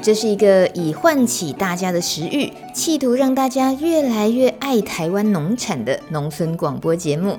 [0.00, 7.36] 这是一个以唤起大家的食欲，企图让大家越来越爱台湾农产的农村广播节目。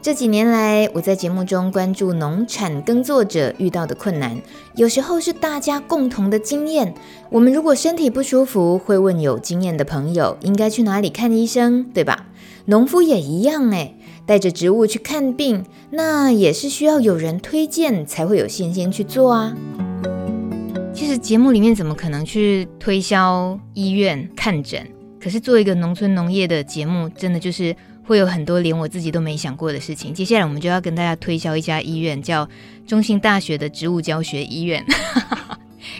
[0.00, 4.40] 这几年来，我在节目中关注农产耕作者遇到的困难，
[4.74, 6.94] 有时候是大家共同的经验。
[7.30, 12.26] 我们如果身体不舒服，会问有经验的朋友应该去哪里看医生，对吧？
[12.64, 19.54] 农夫也一样，诶，带着植物去看病，那也是需要有人推荐才会有信心去做啊。
[20.98, 24.84] 其实节目里面怎么可能去推销医院看诊？
[25.20, 30.12] 可是做一个农村农业的节目，真的就是会有很多连我自己都没想过的事情。
[30.12, 32.48] 接下来我们就要跟大家推销一家医院，叫
[32.84, 34.84] 中兴大学的植物教学医院。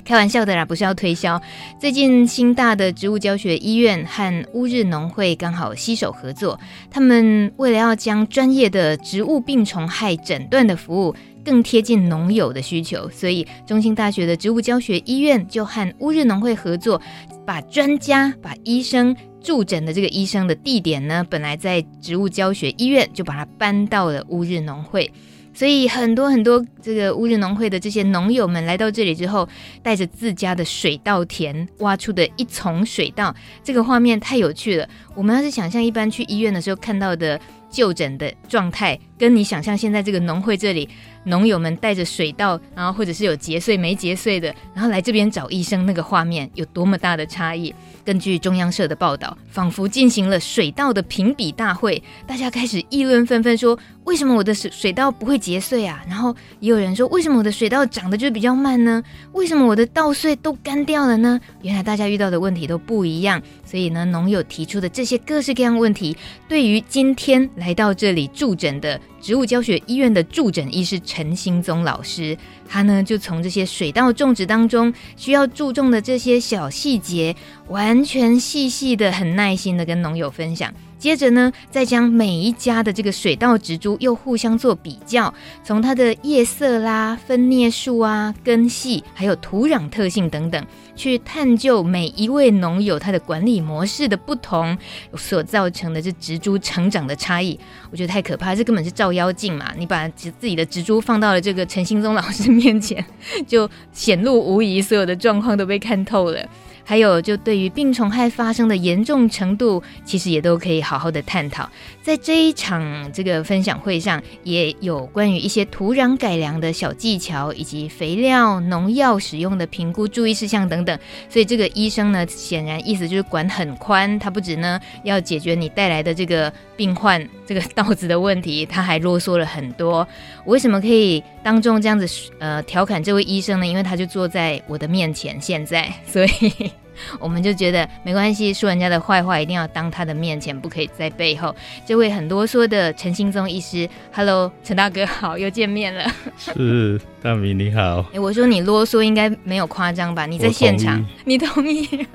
[0.04, 1.40] 开玩笑的啦，不是要推销。
[1.80, 6.58] 最近新大的植物教学医院和乌日农会刚好携手合作，
[6.90, 11.14] 他们为了要将专业的植物病虫害诊断的服务。
[11.48, 17.00] 更贴近农友的需求，所以中兴大学的植物教学医院就和乌日农会合作，
[17.46, 25.10] 把专家、把医生驻诊的这个医生的地点呢，本来在植物教学医院，就把它搬到了乌日农会。
[25.54, 29.48] 所以很多很多这个乌日农会的这些农友们来到这里之后，
[29.82, 34.86] 带着自家的水稻田挖出的一丛水稻，这个画面太有趣了。
[35.16, 37.40] 我们要是想象一般去医院的时候看到的
[37.70, 40.88] 就诊的状态，跟你想象现在这个农会这里。
[41.24, 47.74] 农友们带着水稻，然后或者是有结穗没结穗的，然后来这边找医生，那个画面有多么大的差异？
[48.02, 56.02] 根据中央社的报道，仿佛进行了水稻的评比大会，大家开始议论纷纷，说为什么我的水水稻不会结穗啊？
[56.08, 59.02] 然后也有人说，为什么我的水稻长得就比较慢呢？
[59.32, 61.38] 为什么我的稻穗都干掉了呢？
[61.60, 66.16] 原来大家遇到的问题都不一样，所以呢，农友提出的这些各式各样问题，
[66.48, 68.98] 对于今天来到这里驻诊的。
[69.20, 72.36] 植物教学医院的助诊医师陈兴宗老师，
[72.68, 77.34] 他呢就从这些水稻种植当中需要注重的这些小细节，
[77.68, 80.72] 完全细细的、很耐心的跟农友分享。
[80.98, 85.32] 接着呢，再将每一家的这个水稻植株又互相做比较，
[85.62, 90.64] 从它的叶色啦、分蘖数啊、根系，还有土壤特性等等，
[90.98, 94.76] 去探究每一位农友他的管理模式的不同
[95.16, 97.58] 所造成的这植株成长的差异。
[97.92, 99.72] 我觉得太可怕，这根本是照妖镜嘛！
[99.78, 103.02] 你把自己的植株放到了这个陈兴宗老师面前，
[103.46, 106.44] 就显露无疑，所有的状况都被看透了。
[106.88, 111.68] 还有，就对于病虫害发生的严重程度，其实也都可以好好的探讨。
[112.08, 120.98] 在这一场这个分享会上，也有关于一些土壤改良的小技巧，以及肥料、农药使用的评估注意事项等等。
[121.28, 129.98] 所以这个医生呢，显然意思就是管很宽，他不止呢要解决你带来的这个病患这个稻子的问题，他还啰嗦了很多。
[130.46, 132.08] 我为什么可以当众这样子
[132.38, 133.66] 呃调侃这位医生呢？
[133.66, 136.72] 因为他就坐在我的面前，现在，所以。
[137.18, 141.54] 我们就觉得没关系，说人家的坏话一定要当他的面前，不可以在背后。
[141.86, 146.04] 这位很啰嗦的陈兴宗医师，Hello，陈大哥好，又见面了。
[146.36, 148.04] 是大米你好。
[148.12, 150.26] 哎，我说你啰嗦应该没有夸张吧？
[150.26, 152.06] 你在现场，同你同意？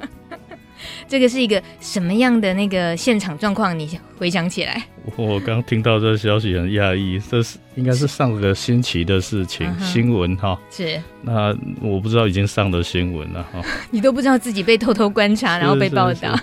[1.08, 3.78] 这个是一个什么样的那个现场状况？
[3.78, 4.84] 你回想起来，
[5.16, 10.60] 我刚听到这个消息很讶异，这是应该是上个星期的事情，是新闻哈。
[10.70, 11.02] 是。
[11.22, 13.62] 那我不知道已经上了新闻了哈。
[13.92, 16.40] 你都不知道自己被偷偷观察，然后被报道。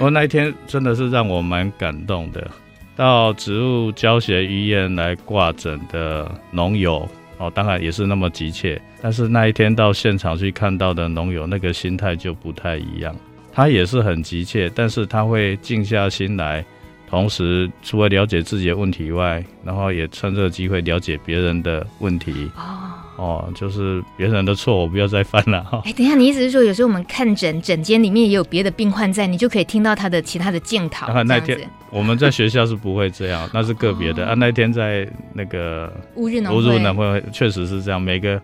[0.00, 2.50] 我那一天真的是让我蛮感动的。
[2.96, 7.08] 到植物教学医院来挂诊的农友
[7.38, 13.14] 哦，当然也是那么急切，但是那一天到现场去看到的农友，那个心态就不太一样。
[13.52, 16.64] 他也是很急切，但是他会静下心来，
[17.08, 22.50] 同时除了了解自己的问题以外，然后也趁这个机会了解别人的问题。
[22.56, 25.82] 哦，哦，就是别人的错，我不要再犯了哈。
[25.86, 31.22] 哎，等一下，你意思是说，有时候我们看诊诊间里面也有别的病患在，你就可以听到他的其他的检讨。
[31.24, 31.58] 那天
[31.90, 34.24] 我们在学校是不会这样，那是个别的。
[34.26, 38.40] 哦、啊，那天在那个乌日农会，乌日农会确实是这样，每个。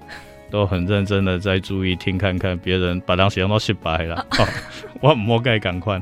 [0.50, 4.46] 都很认真的在注意听看看别人把东西用到失败了， 哦、
[5.00, 6.00] 我很摸盖赶快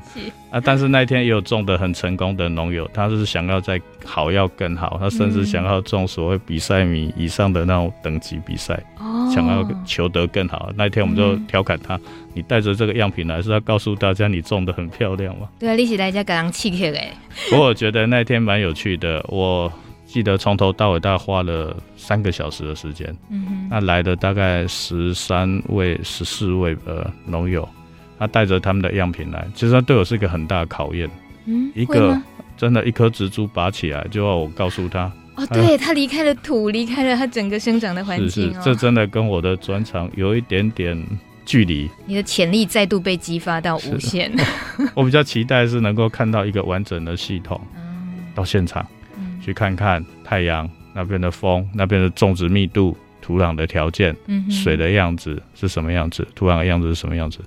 [0.50, 0.61] 啊！
[0.62, 10.70] 但是那一天也有种的很成功的农友，他是想要在好要更好，他甚至想要种所谓比赛米以上的那种等级比赛，哦、想要求得更好。
[10.76, 17.12] 那一天我们就调侃他：“嗯、你带着这个样品来，是要告诉大家你种的很漂亮吗？”对啊，你是来家给人气客哎。
[17.50, 19.73] 不过我觉得那一天蛮有趣的，我。
[20.14, 27.69] 记得从头到尾大概花了三个小时的时间，嗯哼，那来的大概十三位、十四位呃农友，
[28.16, 31.11] 他带着他们的样品来，其实他对我是一个很大的考验，
[31.46, 32.16] 嗯，一个
[32.56, 40.96] 真的，一颗植株拔起来就要我告诉他，哦，对， 他离开了土，离开了他整个生长的环境，是是，这真的跟我的专长有一点点
[41.44, 44.31] 距离，你的潜力再度被激发到无限，
[44.94, 47.61] 我比较期待是能够看到一个完整的系统，
[48.32, 48.87] 到现场。
[49.44, 57.41] 去看看太阳那边的风，那边的种植密度、土壤的条件、嗯、水的样子是什么样子，土壤的样子是什么样子，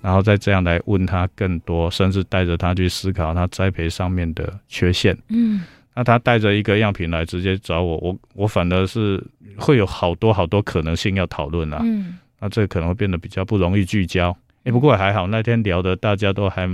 [0.00, 5.16] 然后再这样来问他更多，甚至带着他去思考他栽培上面的缺陷。
[5.28, 5.62] 嗯，
[5.92, 9.20] 那他带着一个样品来直接找我，我我反而是
[9.56, 11.80] 会有好多好多可能性要讨论啊。
[11.82, 14.30] 嗯，那这可能会变得比较不容易聚焦。
[14.58, 16.68] 哎、欸，不过还好，那天聊的大家都还。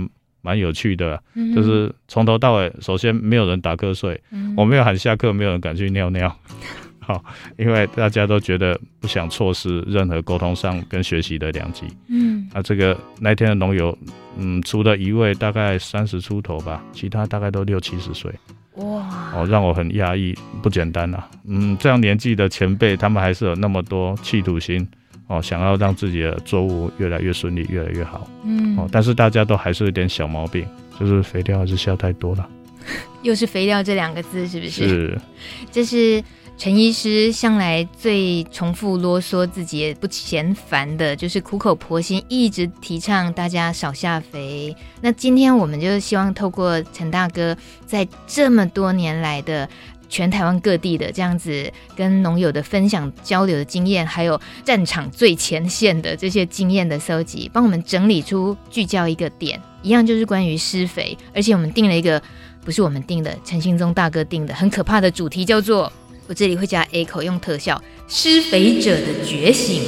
[0.47, 1.21] 蛮有趣的，
[1.53, 6.33] 就是从头到尾，首先没有人打瞌睡，嗯、我没有喊下课，没有人敢去尿尿，
[7.03, 7.21] 好，
[7.57, 11.83] 因为大家都觉得不想错失任何沟通上跟学习的良机。
[12.07, 13.97] 嗯，啊，这个那天的农友，
[14.37, 18.31] 嗯，除了一位大概三十出头吧，其他大概都六七十岁。
[18.75, 20.33] 哇，哦，让我很压抑，
[20.63, 21.27] 不简单啊。
[21.45, 24.87] 嗯，这样年纪的前辈，他们还是有那么多企图心。
[25.27, 28.25] 哦，想要让自己的作物越来越顺利，越来越好。
[28.43, 30.65] 嗯，哦，但是大家都还是有点小毛病，
[30.97, 32.49] 就是肥料还是下太多了。
[33.23, 34.87] 又是肥料这两个字，是不是？
[34.87, 35.21] 是。
[35.69, 36.23] 这是
[36.57, 44.73] 陈医师向来最重复啰嗦，自己也不嫌烦的，就是苦口婆心一直提倡大家少下肥。
[45.01, 49.67] 那今天我们就希望透过陈大哥在这么多年来的。
[50.09, 62.21] 全台湾各地的这样子跟农友的分享交流的经验，还有战场最前线的这些经验的搜集，帮我们整理出聚焦一个点，一样就是关于施肥，而且我们定了一个
[62.63, 65.91] 不是我们定的，陈兴宗大哥定的很可怕的主题，叫做
[66.27, 69.81] 我这里会加 A 口用特效，施肥者的觉醒，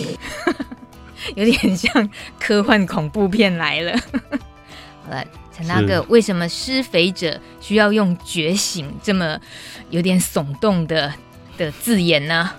[1.36, 4.00] 有点像科幻恐怖片来了。
[5.04, 5.25] 好了。
[5.59, 9.38] 陈大哥，为什么施肥者需要用“觉醒”这么
[9.89, 11.13] 有点耸动的
[11.57, 12.50] 的字眼呢？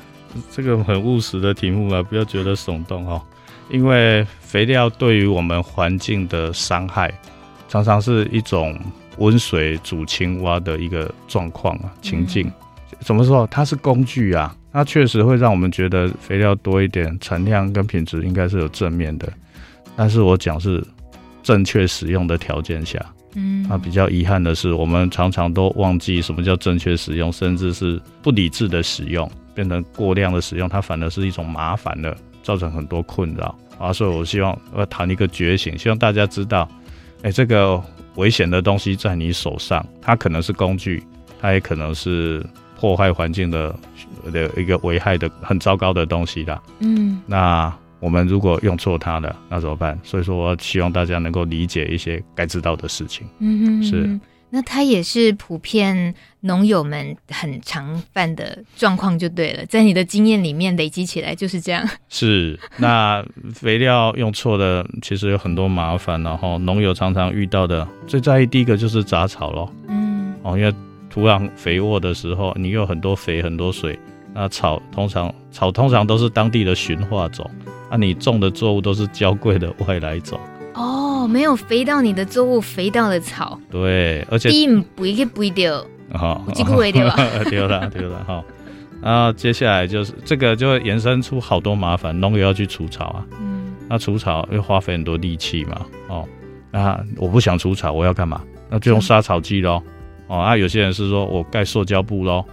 [0.52, 3.22] 这个很务实的题目啊，不要觉得耸动哦。
[3.70, 7.10] 因为肥料对于我们环境的伤害，
[7.70, 8.78] 常常是一种
[9.16, 12.48] 温水煮青蛙的一个状况啊，情境。
[12.48, 13.46] 嗯、怎么说？
[13.46, 19.26] 它是工具啊，它确实会让我们觉得肥料多一点，产量跟品质应该是有正面的。
[19.96, 20.86] 但是我讲是。
[21.42, 22.98] 正确使用的条件下，
[23.34, 33.92] 嗯，那比较遗憾的是，我们常常都忘记什么叫正确使用，甚至是不理智的使用，变成过量的使用，它反而是一种麻烦的，造成很多困扰啊。
[33.92, 36.68] 所以我希望我要谈一个觉醒，希望大家知道，
[37.22, 37.82] 哎、欸，这个
[38.16, 41.02] 危险的东西在你手上，它可能是工具，
[41.40, 42.44] 它也可能是
[42.78, 43.74] 破坏环境的
[44.32, 46.60] 的一个危害的很糟糕的东西啦。
[46.80, 47.72] 嗯，那。
[48.00, 49.98] 我们如果用错它了，那怎么办？
[50.02, 53.26] 所以说，我希望大家能够理解一些该知道的事情。
[53.38, 54.20] 嗯哼，是。
[54.52, 59.64] 那它也是普遍农友们很常犯的状况，就对了。
[59.66, 61.88] 在你的经验里面累积起来就是这样。
[62.08, 62.58] 是。
[62.76, 66.20] 那肥料用错的，其实有很多麻烦。
[66.24, 69.72] 然后农友常常遇到的最在意第一个就是杂草咯。
[69.86, 70.34] 嗯。
[70.42, 70.74] 哦，因为
[71.08, 73.96] 土壤肥沃的时候，你有很多肥很多水，
[74.34, 77.48] 那草通常草通常都是当地的驯化种。
[77.90, 80.38] 那、啊、你种的作物都是娇贵的外来种。
[80.74, 83.58] 哦，没有肥到你的作物，肥到了草。
[83.68, 84.48] 对，而且
[84.94, 88.42] 不一个不一丢，好，几乎会 丢了，丢了丢了哈。
[89.02, 96.28] 然后接下来就是这个就会延伸出好多麻烦，农友要去除草啊，嗯，那除草又花费很多力气嘛，哦，
[96.70, 98.40] 那我不想除草，我要干嘛？
[98.70, 99.82] 那就用杀草剂喽，
[100.28, 102.44] 哦，啊，有些人是说我盖塑胶布喽，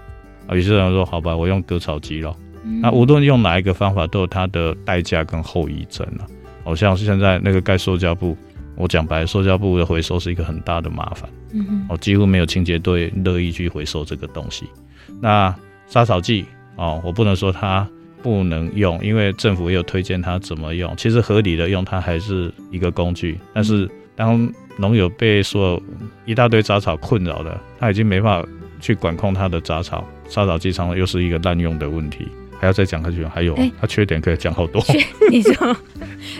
[0.48, 2.36] 啊，有些人说好吧，我用割草机喽。
[2.82, 6.26] 那无论用哪一个方法，都有它的代价跟后遗症了。
[6.64, 8.36] 好像是现在那个盖塑胶布，
[8.76, 11.30] 我讲白，塑胶布的回收是一个很大的麻烦。
[11.54, 14.66] 嗯哼，哦，几乎没有清洁队乐意去回收这个东西。
[15.22, 15.56] 那
[15.88, 16.46] 杀草剂
[16.76, 17.88] 哦，我不能说它
[18.22, 20.94] 不能用，因为政府也有推荐它怎么用。
[20.98, 23.40] 其实合理的用，它还是一个工具。
[23.54, 25.84] 但是当农友被所有
[26.26, 28.50] 一大堆杂草困扰了，他已经没办法
[28.82, 32.28] 去管控他的杂草，杀草剂常常又是一个滥用的问题。
[32.60, 33.26] 还要再讲下去？
[33.26, 34.84] 还有，它、欸、缺点可以讲好多。
[35.30, 35.78] 你说，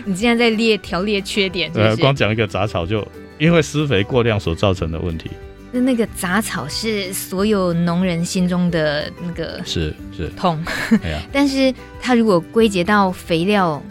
[0.06, 1.96] 你现在在列条列缺点是是？
[1.96, 3.06] 对，光讲一个杂草就
[3.38, 5.30] 因为施肥过量所造成的问题。
[5.72, 10.64] 那那个杂草是所有农人心中的那个是是痛，
[11.32, 13.82] 但是它如果归结到肥料。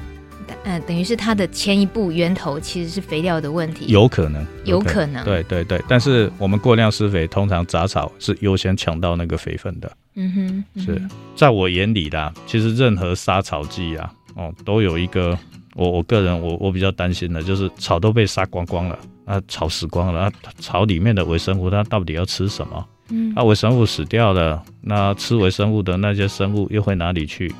[0.62, 5.80] 嗯，等于是它的前一步源头其实是肥料的问题，有可能，有可能，对对对。
[5.88, 9.90] 但是我们过量施肥，通常杂草是优先抢到那个肥分的。
[10.16, 11.02] 嗯哼，嗯哼，是
[11.36, 15.38] 在我眼里啦，其实任何杀草剂啊，哦，都有一个
[15.74, 22.86] 我我个人我我比较担心的，就是草都被杀光光了，那草死光了，那草里面的微生物它到底要吃什么？
[23.10, 27.54] 嗯，那微生物死掉了，那吃微生物的那些生物又会哪里去？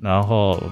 [0.00, 0.62] 然后。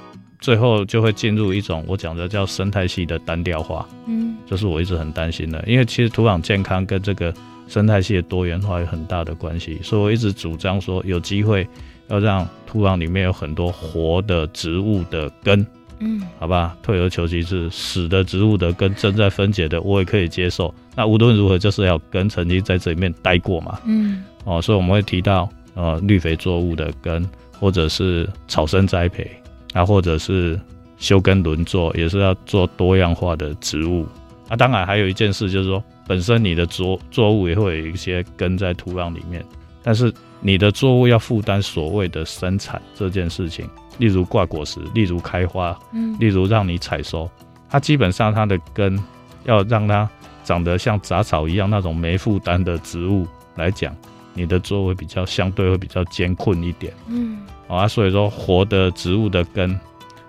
[0.42, 7.30] 最后就会进入一种我讲的叫生态系的单调化，嗯，这是我一直很担心的，因为其实土壤健康跟这个
[7.70, 11.66] 生态系的多元化有很大的关系，所以我一直主张说有机会
[12.08, 15.66] 要让土壤里面有很多活的植物的根，
[16.00, 27.26] 嗯，好吧，退而求其次，死的植物的根正在分解的我也可以接受，那无论如何就是要根曾经在这里面待过嘛，嗯，哦，所以我们会提到呃绿肥作物的根
[27.58, 29.30] 或者是草生栽培。
[29.72, 30.58] 啊，或者是
[30.98, 34.04] 休耕轮作，也是要做多样化的植物。
[34.48, 39.44] 啊，当然还有一件事，就是说，本身你的作作物也会有一些根在土壤里面，
[39.80, 47.30] 但是你的作物要负担所谓的生产这件事情，例如挂果实，例如开花，嗯，例如让你采收，
[47.68, 48.98] 它基本上它的根
[49.44, 50.10] 要让它
[50.42, 53.24] 长得像杂草一样那种没负担的植物
[53.54, 53.94] 来讲，
[54.34, 57.38] 你的作物比较相对会比较艰困一点，嗯。
[57.68, 59.78] 啊，所以说活的植物的根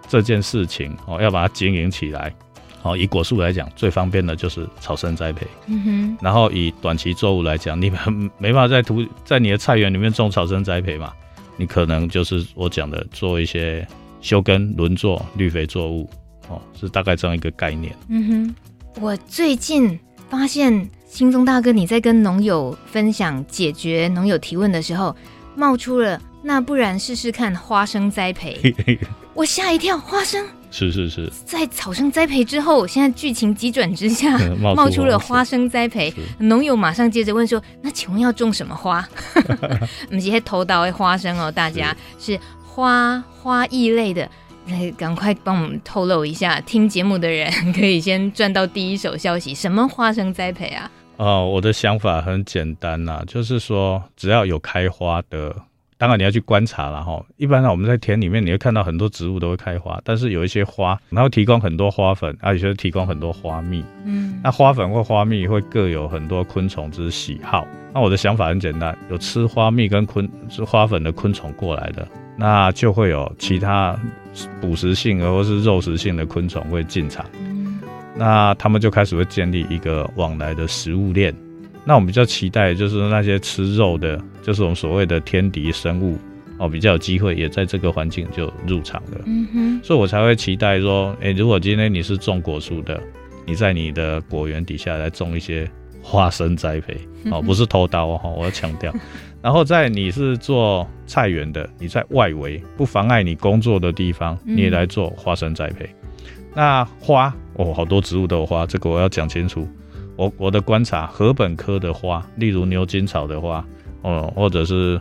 [0.08, 2.32] 这件事情哦，要把它经营起来。
[2.84, 5.46] 哦，以果树来讲，最方便的就是草生栽培。
[5.68, 6.18] 嗯哼。
[6.22, 8.00] 然后以短期作物来讲，你们
[8.38, 11.12] 没办法在土在你的菜园里面种草生栽培嘛？
[11.58, 13.88] 你可能就是我讲的做一些
[14.20, 16.10] 休耕轮作绿肥作物。
[16.48, 17.96] 哦，是大概这样一个概念。
[18.10, 18.56] 嗯哼。
[19.00, 19.98] 我最近
[20.30, 25.16] 发现兴宗大哥你在跟农友分享解决农友提问的时候，
[25.56, 26.20] 冒出了。
[26.44, 28.58] 那不然试试看花生栽培，
[29.34, 30.46] 我吓一跳，花生。
[30.70, 35.70] 是是是，在草生栽培之后，现在剧情急转直下， 冒出了花生。
[35.70, 41.96] 栽培，农友马上接着问说：“那请问要种什么花？” 我们直接投到花生哦，大家。
[42.18, 42.40] 是，是。
[42.66, 44.30] 花花异类的，
[44.68, 50.90] 来赶快帮我们透露一下，听节目的人可以先赚到第一手消息，什么花生栽培啊？
[51.18, 55.54] 哦，我的想法很简单呐、啊，就是说只要有开花的。
[56.02, 57.24] 当然你要去观察了哈。
[57.38, 63.86] 一般呢，我们在田里面你会看到很多植物都会开花，但是有一些花，它会提供很多花粉，而且会提供很多花蜜。
[64.04, 67.68] 嗯，那花粉或花蜜会各有很多昆虫之喜好。
[67.94, 73.96] 那我的想法很简单，有吃花蜜跟昆吃花粉的昆虫过来的，那就会有其他
[74.60, 77.24] 捕食性的或是肉食性的昆虫会进场。
[77.40, 77.80] 嗯，
[78.18, 81.32] 那他们就开始会建立一个往来的食物链。
[81.86, 84.20] 那我们比较期待就是那些吃肉的。
[84.42, 86.18] 就是我们所谓的天敌生物
[86.58, 89.22] 哦，比较有机会也在这个环境就入场了。
[89.26, 93.02] 嗯哼，所以我才会期待说，诶，如果今天你是种果树的，
[93.46, 95.70] 你在你的果园底下来种一些
[96.04, 96.96] 花生栽培
[97.32, 98.94] 哦， 不是偷刀哦，我要强调。
[99.42, 105.90] 然后在你是做菜园的，你在外围不妨碍你工作的地方，你也来做花生栽培。
[106.54, 109.68] 那花哦，好多植物都有花，这个我要讲清楚。
[110.16, 113.66] 我我的观察，禾本科的花，例如牛筋草的花。
[114.02, 115.00] 哦，或者是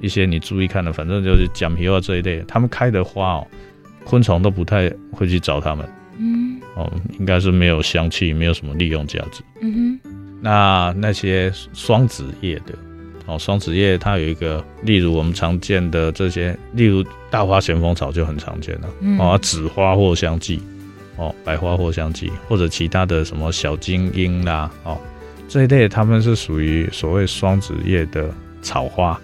[0.00, 3.46] 一些你注意看的，反正就是讲皮花这一类，他们开的花哦，
[4.04, 5.88] 昆虫都不太会去找它们。
[6.18, 9.42] 嗯，哦，应该是没有香气，没有什么利用价值。
[9.60, 10.10] 嗯哼，
[10.40, 12.74] 那那些双子叶的，
[13.26, 18.88] 哦，双子叶它有一个，例如我们常见的这些，例如大花咸丰草就很常见了。
[19.00, 20.60] 嗯、哦，紫花藿香剂，
[21.16, 24.98] 哦，白花藿香剂，或者其他的什么小金英啦，哦。
[25.48, 28.28] 这一类他们是属于所谓双子叶的
[28.60, 29.18] 草花，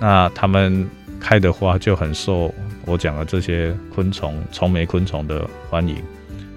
[0.00, 0.86] 那他们
[1.20, 2.52] 开的花就很受
[2.84, 5.96] 我讲的这些昆虫、虫媒昆虫的欢迎。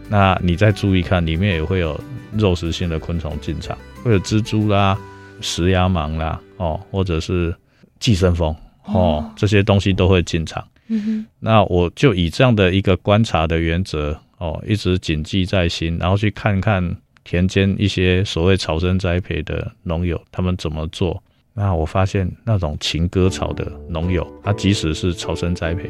[0.09, 1.99] 那你再注意看，里面也会有
[2.33, 4.97] 肉食性的昆虫进场，会有蜘蛛啦、
[5.39, 7.55] 食鸭蟒啦，哦，或者是
[7.99, 10.67] 寄生蜂，哦，这些东西都会进场。
[10.87, 11.25] 嗯哼。
[11.39, 16.97] 那我就以这样的一个观察的原则，哦，一直谨记在心，然后去看看。
[17.25, 21.21] 田间一些所谓草生栽培的农友，他们怎么做？
[21.53, 25.89] 那我发现那种勤割草的农友，他即使是草生栽培，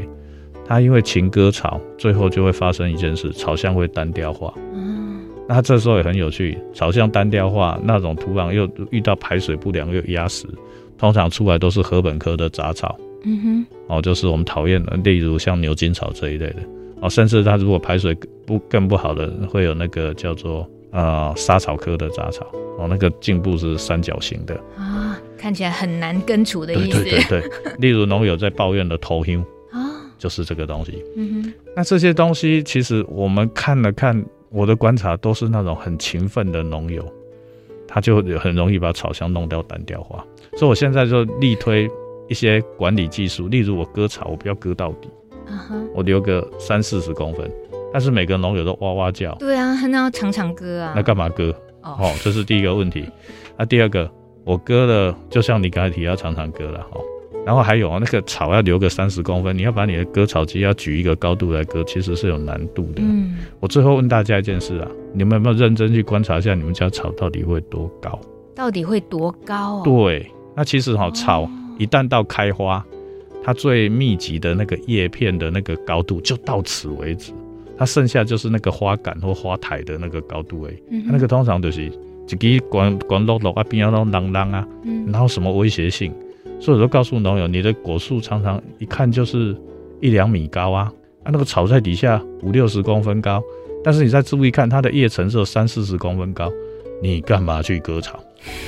[0.66, 4.54] 他因为勤割草，最后就会发生一件事，草相会单调化。
[4.74, 10.48] 嗯，那这时候也很有趣，草相单调化，那种土壤又遇到排水不良又压实，
[10.98, 12.98] 通常出来都是禾本科的杂草。
[13.24, 16.58] 嗯哼，哦，就是我们讨厌的，例如像牛筋草这一类的，
[17.02, 18.16] 哦，甚至它如果排水
[18.46, 22.48] 不更不好的，会有那个叫做呃莎草科的杂草，
[22.80, 27.04] 哦，那个茎部是三角形的啊，看起来很难根除的意思。
[27.04, 31.04] 对对对对， 例如农友在抱怨的头香啊，就是这个东西。
[31.16, 37.06] 嗯哼，那这些东西其实我们看了看，我的观察都是那种很勤奋的农友。
[37.88, 40.26] 他就很容易把草香弄掉单调化，
[40.58, 41.90] 所以我现在就力推
[42.28, 45.08] 一些管理技术，例如我割草，我不要割到底
[45.48, 45.88] ，uh huh.
[45.94, 47.50] 我留个三四十公分，
[47.96, 52.02] 但是每个农友都哇哇叫，对啊，那要常常割啊，那干嘛割？Oh.
[52.02, 53.10] 哦，这是第一个问题。
[53.56, 54.12] 那、啊、第二个，
[54.44, 57.00] 我割了，就像你刚才提，要常常割了哈。
[57.46, 63.02] 然后还有啊，那个草要留个三十公分，你要把你的割草机要举一个高度来割，其实是有难度的。
[63.02, 68.20] 嗯，我最后问大家一件事啊，你们有没有认真去观察一下你们家草到底会多高？
[68.54, 69.82] 到底会多高？
[69.86, 71.50] 对，那其实哈，草
[71.80, 72.86] 一旦到开花，
[73.42, 77.32] 它最密集的那个叶片的那个高度就到此为止，
[77.78, 80.76] 它剩下就是那个花杆或花台的那个高度而已。
[80.90, 81.84] 嗯，那个通常就是
[82.40, 86.14] 一个光光落落啊，边要弄啷啷啊，嗯，然后什么威胁性？
[86.60, 89.56] 所以我都告诉农友，你的果树常常一看就是
[90.00, 90.92] 一两米高啊，
[91.24, 93.44] 啊，那个草在底下五六十公分高，
[93.84, 96.50] 但是你再注意看它的叶层是有三四十公分高，
[97.02, 98.18] 你干嘛去割草？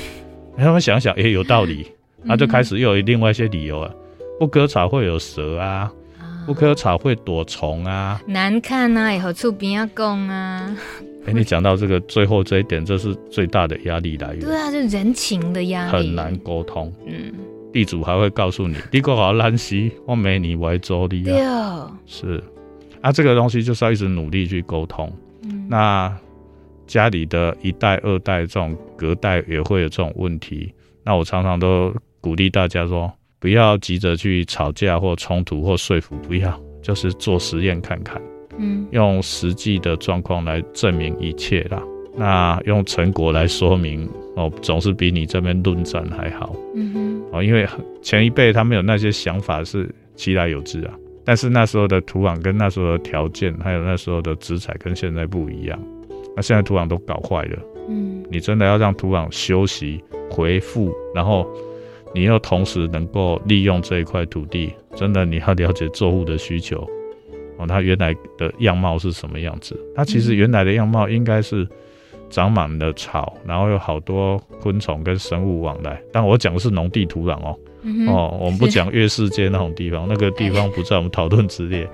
[0.58, 1.86] 他们想想，哎、欸，有道理，
[2.26, 3.90] 啊就开始又有另外一些理由啊，
[4.38, 5.90] 不割草会有蛇啊，
[6.48, 10.74] 不割草会躲虫啊，难看啊，以后厝边要讲啊。
[11.26, 14.40] 哎、欸，你讲到这个最后这一点，这是最大的压力来源。
[14.40, 16.90] 对啊，就人情的压力，很难沟通。
[17.06, 17.34] 嗯。
[17.70, 21.92] 地主还会告诉你，你过好烂西，我没你为做的啊。
[22.06, 22.42] 是
[23.02, 25.12] 啊，这个东西就是要一直努力去沟通。
[25.42, 26.10] 嗯，那
[26.86, 30.72] 家里的一代、二代这种隔代也会有这种问题。
[31.04, 38.20] 那我常常都鼓励大家说，不要急着去吵架或冲突或说服，不要，就是做实验看看。
[38.58, 41.82] 嗯，用实际的状况来证明一切啦。
[42.16, 46.56] 那用成果来说明哦，总是比你这边论战还好。
[46.74, 47.64] 嗯哼，哦，因为
[48.02, 55.78] 前一辈他们有那些想法是其来有之啊，但是那时候的土壤跟那时候的条件，还有那时候的资材跟现在不一样。
[56.34, 57.58] 那现在土壤都搞坏了。
[57.88, 61.48] 嗯，你真的要让土壤休息恢复，然后
[62.14, 66.88] 你要同时能够利用这一块土地，真的你要了解作物的需求
[67.58, 69.78] 哦，它原来的样貌是什么样子？
[69.94, 71.66] 它其实原来的样貌应该是。
[72.30, 75.98] 长满了草，然后有好多昆虫跟生物往来。
[76.12, 81.88] 但我讲的是农地土壤哦，嗯、哦，我们不讲月世界那种地方，那个地方不在我们讨论之列。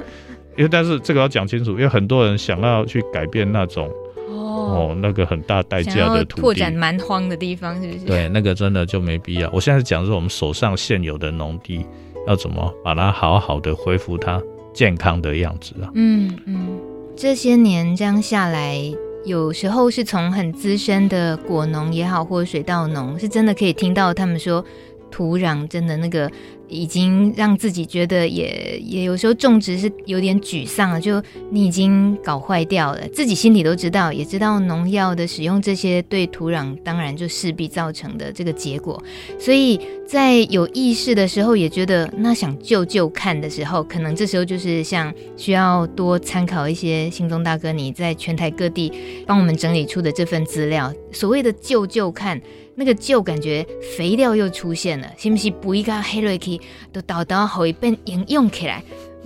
[0.56, 3.88] 因为但是这个要讲清楚，因为很多人想要去改变那种
[4.28, 8.04] 哦，哦，那个很大代价的土地，拓展蛮荒的地方，是不是？
[8.04, 9.50] 对，那个真的就没必要。
[9.52, 11.86] 我现在讲的是我们手上现有的农地，
[12.26, 15.90] 要怎么把它好好的恢复它健康的样子啊？
[15.94, 16.78] 嗯嗯，
[17.16, 18.78] 这些年这样下来。
[19.24, 24.62] 有时候是从很资深的果农也好，或者水稻农，是真的可以听到他们说，
[25.10, 26.30] 土壤真的那个。
[26.68, 39.02] 已经让自己觉得也也有时候种植是有点沮丧了，就你已经搞坏掉了，自己心里都知道，也知道农药的使用这些对土壤当然就势必造成的这个结果，
[39.38, 48.92] 所以在有意识的时候也觉得那想救救看的时候，可能这时候就是像需要多参考一些兴中大哥你在全台各地
[49.26, 52.40] 帮我们整理出的这份资料，所谓的救救看。
[52.76, 56.60] 那个旧感觉肥料又出现了，是不是肥甲黑落去
[56.92, 58.82] 都倒倒会变营养起来？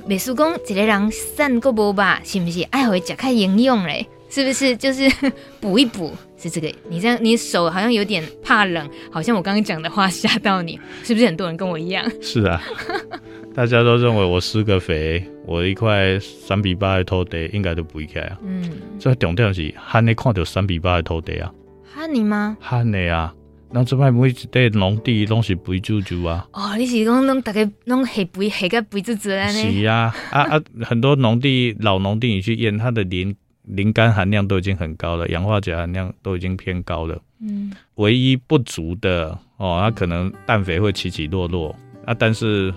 [0.07, 4.07] 美术工一个人散个步吧，是不是爱会加开营养嘞？
[4.31, 5.11] 是不是就是
[5.61, 6.13] 补一补？
[6.37, 6.73] 是这个？
[6.89, 11.27] 你这样你手好像有点怕冷，好像我刚刚讲的话吓到你，是不是？
[11.27, 12.09] 很多人跟我一样。
[12.23, 12.63] 是啊，
[13.55, 18.39] 大家都认为我施个肥，我一块三比八的土地应该都不会开啊。
[18.43, 21.53] 嗯，这重点是还你看到三比八的土地啊？
[21.93, 22.57] 哈你吗？
[22.61, 23.35] 哈你啊！
[23.71, 26.47] 那这块每一块农地拢是肥猪猪啊！
[26.53, 29.49] 哦，你是讲拢大概拢下肥下个肥猪猪呢？
[29.49, 37.21] 是啊，啊啊，很多农地老农地你去验，它的磷磷酐含量都已经很高了，氧化钾含量都已经偏高了。
[37.41, 42.73] 嗯，唯一不足的哦，它可能氮肥会起起落落啊，但是。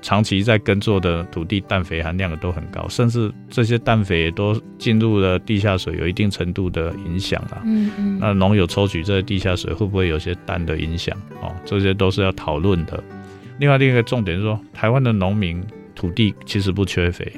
[0.00, 7.62] 长期在耕作的土地氮肥含量都很高，甚至这些氮肥也都进入了地下水，有一定程度的影响啊。
[7.64, 8.18] 嗯嗯。
[8.20, 11.16] 那农友抽取这些地下水会不会有些氮的影响？
[11.40, 13.02] 哦，这些都是要讨论的。
[13.58, 15.62] 另外另一个重点是说，台湾的农民
[15.94, 17.32] 土地其实不缺肥，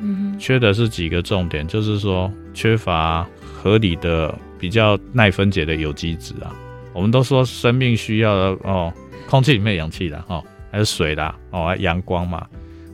[0.00, 6.54] 嗯，缺的是几个重点，就是说缺乏合理的、比较耐分解的有机质啊。
[6.92, 8.92] 我们都说生命需要的哦，
[9.28, 10.42] 空气里面氧气的哦。
[10.70, 12.46] 还是水啦，哦，阳光嘛，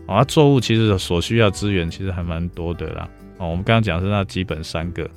[0.07, 3.09] 啊，作物其实所需要资源其实还蛮多的啦。
[3.39, 5.09] 哦，我们刚刚讲是那基本三个，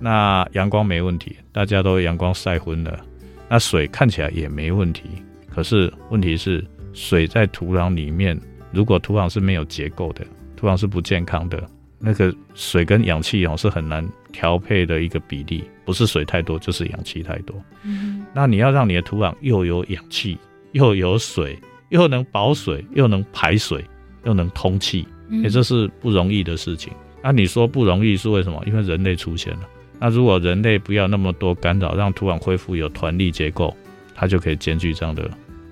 [0.00, 3.00] 那阳光没问题，大家都阳光晒昏了，
[3.48, 5.04] 那水看起来也没问题，
[5.48, 8.38] 可是问题是水在土壤里面，
[8.70, 11.62] 如果土壤是没有结构的，土壤是不健康的。
[12.00, 17.60] 那个水跟氧气哦是很难调配的一个比例，不是水太多就是氧气太多。
[17.82, 20.38] 嗯，那你要让你的土壤又有氧气，
[20.70, 21.58] 又有水，
[21.90, 23.84] 又能保水，又能排水，
[24.24, 25.06] 又能通气，
[25.42, 26.92] 也这是不容易的事情。
[27.22, 28.62] 那你说不容易是为什么？
[28.66, 29.60] 因为人类出现了。
[29.98, 33.76] 那如果人类不要那么多干扰，让土壤恢复有团粒结构，
[34.14, 35.28] 它就可以兼具这样的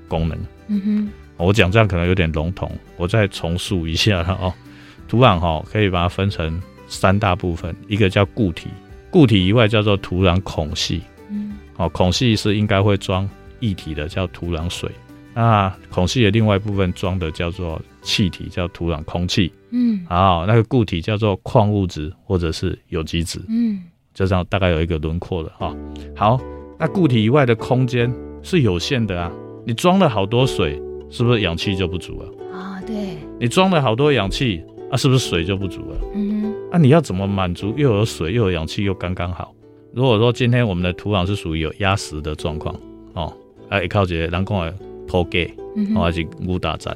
[0.08, 0.36] 功能。
[0.66, 4.52] 嗯哼，我讲这样可能有点笼统，我再重述一下了哦。
[5.06, 8.68] 土壤哈，可以把它分成三大部分，一个叫固体，
[9.10, 11.02] 固体以外叫做土壤孔隙。
[11.30, 13.28] 嗯，哦，孔隙是应该会装
[13.60, 14.90] 液体的，叫土壤水。
[15.36, 19.52] 那孔隙的另外一部分装的叫做气体，叫土壤空气。
[19.70, 23.38] 嗯，啊，那个固体叫做矿物质或者是有机质。
[23.48, 23.82] 嗯，
[24.14, 25.76] 就这样大概有一个轮廓了哈。
[26.16, 26.40] 好，
[26.78, 28.10] 那固体以外的空间
[28.42, 29.30] 是有限的啊，
[29.66, 32.58] 你装了好多水，是不是氧气就不足了？
[32.58, 34.64] 啊，对，你装了好多氧气。
[34.88, 35.96] 啊，是不是水就不足了？
[36.14, 39.52] 嗯哼，那、啊、你要怎么满足又有水又有氧气又刚刚好？
[39.92, 42.72] 如果说今天我们的土壤是属于有压实的状况
[43.14, 43.36] 哦，
[43.68, 44.62] 啊，一靠一个人工
[45.06, 45.46] 的土给，
[45.94, 46.92] 哦，还是乌打毡，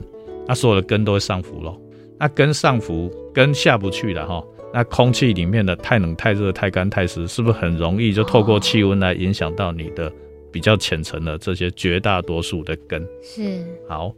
[0.47, 1.81] 那所有的根都会上浮喽。
[2.19, 4.47] 那根上浮，根下不去了哈、哦。
[4.73, 10.13] 那空气里面的太冷、太热、太干、太湿，是不是很容易就透过气温来影响到你的
[10.53, 13.03] 比较浅层的这些绝大多数的根？
[13.23, 13.65] 是。
[13.89, 14.15] 好，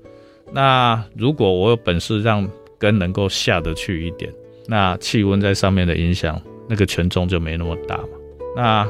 [0.52, 4.32] 那如果我有本事让根能够下得去一点，
[4.66, 8.08] 那气温在上面的影响，那个权重就没那么大嘛。
[8.56, 8.84] 那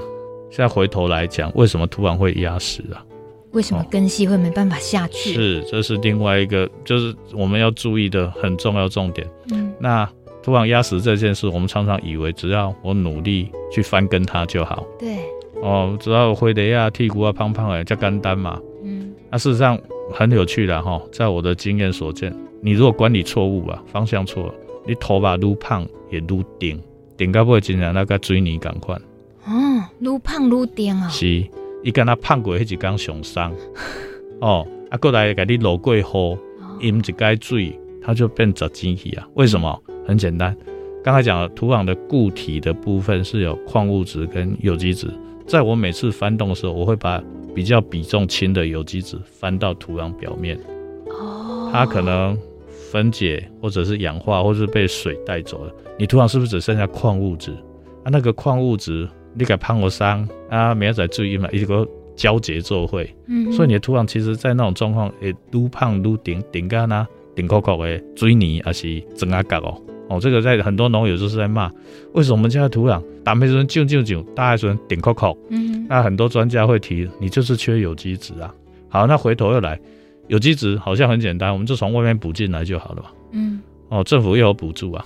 [0.50, 3.04] 现在回头来讲，为什么突然会压实啊？
[3.52, 5.32] 为什么根系会没办法下去？
[5.32, 9.28] 是，这是另外一个，就是我们要注意的很重要重点。
[9.52, 10.08] 嗯，那
[10.42, 14.84] 土壤压实这件事，我们常常以为只要我努力去翻耕它就好。
[14.98, 15.18] 对。
[15.62, 18.58] 哦，只要我灰的呀、剔骨啊、胖胖哎，叫干单嘛。
[18.82, 19.12] 嗯。
[19.30, 19.78] 那事实上
[20.10, 22.34] 很有趣的哈，在我的经验所见。
[22.60, 24.54] 你如果管理错误吧，方向错了，
[24.86, 26.80] 你头发撸胖也撸顶，
[27.16, 28.96] 顶到不会经常那个追你赶快。
[29.44, 31.08] 哦，撸胖撸顶啊。
[31.08, 31.44] 是，
[31.82, 33.52] 伊跟他胖过迄一缸上伤。
[34.40, 36.38] 哦，啊过来给你落过后，
[36.80, 39.28] 饮一盖水，它就变杂晶体啊。
[39.34, 39.82] 为什么？
[40.06, 40.56] 很简单，
[41.04, 45.08] 刚才讲了，土壤的固体的部分是有矿物质跟有机质，
[45.46, 47.22] 在我每次翻动的时候，我会把
[47.54, 50.58] 比较比重轻的有机质翻到土壤表面。
[51.06, 52.36] 哦，它可能。
[52.90, 57.50] 分解或者是氧化，或者是被水带走了，你土壤是不是只剩下矿物质？
[58.04, 71.70] 啊，那个矿物质你给胖了伤啊，没有在注意嘛，一个交接作会，嗯，所以你的土壤其实在那种状况，诶，撸胖撸顶顶干呐，顶扣扣的水泥还是整阿嘎哦，哦，这个在很多农友就是在骂，
[72.12, 78.54] 为什么我们家的土壤打没人救救救，大海人顶扣扣，嗯，那很多专家会提，你就是缺有机质啊。
[78.88, 79.80] 好，那回头又来。
[80.28, 83.08] 有机质好像很简单，我们就从外面补进来就好了嘛。
[83.32, 85.04] 嗯，哦，政府又有补助啊。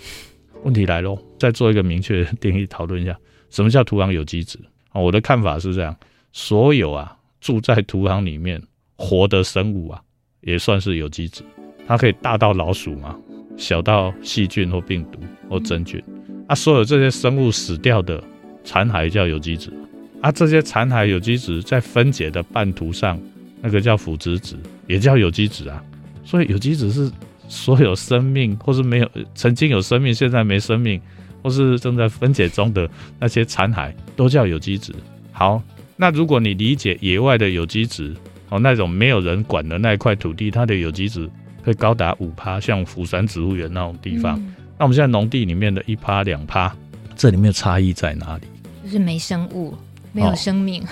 [0.62, 3.16] 问题来喽，再做一个明确的定义讨论一下，
[3.56, 4.58] 什么叫土壤有机质？
[4.90, 5.96] 啊，我的看法是这样：
[6.30, 8.62] 所有啊住在土壤里面
[8.98, 10.02] 活的生物啊，
[10.42, 11.42] 也算是有机质。
[11.86, 13.16] 它可以大到老鼠嘛，
[13.56, 16.02] 小到细菌或病毒或真菌。
[16.46, 18.22] 啊，所有这些生物死掉的
[18.62, 19.72] 残骸叫有机质。
[20.20, 23.18] 啊，这些残骸有机质在分解的半途上。
[23.62, 24.54] 那个叫腐殖质，
[24.86, 25.82] 也叫有机质啊。
[26.22, 27.10] 所以有机质是
[27.48, 31.00] 所有生命，或是没有曾经有生命，现在没生命，
[31.46, 34.92] 或是正在分解中的那些残骸，都叫有机质。
[35.30, 35.62] 好，
[35.94, 38.12] 那如果你理解野外的有机质，
[38.48, 41.30] 哦，那种没有人管的那一块土地，它的有机质
[41.62, 44.36] 会高达五趴，像釜山植物园那种地方。
[44.40, 46.74] 嗯、那我们现在农地里面的一趴两趴，
[47.14, 48.42] 这里面差异在哪里？
[48.82, 49.72] 就是没生物，
[50.10, 50.82] 没有生命。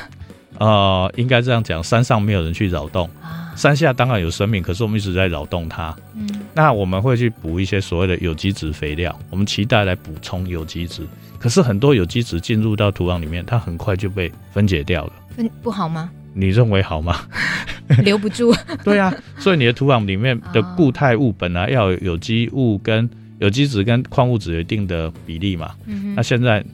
[0.60, 3.10] 哦呃，应该这样讲，山上没有人去扰动，
[3.56, 5.94] 山下当然有生命，可是我们一直在扰动它。
[6.14, 11.02] 嗯，那我们会去补一些所谓的有机质肥料，我们期待来补充有机质。
[11.38, 15.12] 可是很多有机质进入到土壤里面，它很快就被分解掉了。
[15.36, 16.10] 分不好吗？
[16.32, 17.20] 你认为好吗？
[18.02, 18.54] 留不住。
[18.82, 25.70] 对啊，所以你的土壤里面的固态物本来要有有机物跟有机质跟矿物质有一定的比例嘛。
[25.86, 26.64] 嗯，那现在。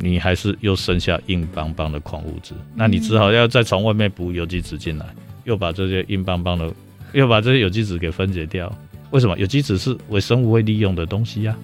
[0.00, 5.04] 你还是又剩下硬邦邦的矿物质，那你只好要再从外面补有机质进来，
[5.48, 6.70] 又把这些硬邦邦的，
[7.14, 8.70] 又把这些有机质给分解掉。
[9.10, 9.38] 为什么？
[9.38, 11.56] 有机质是微生物会利用的东西呀、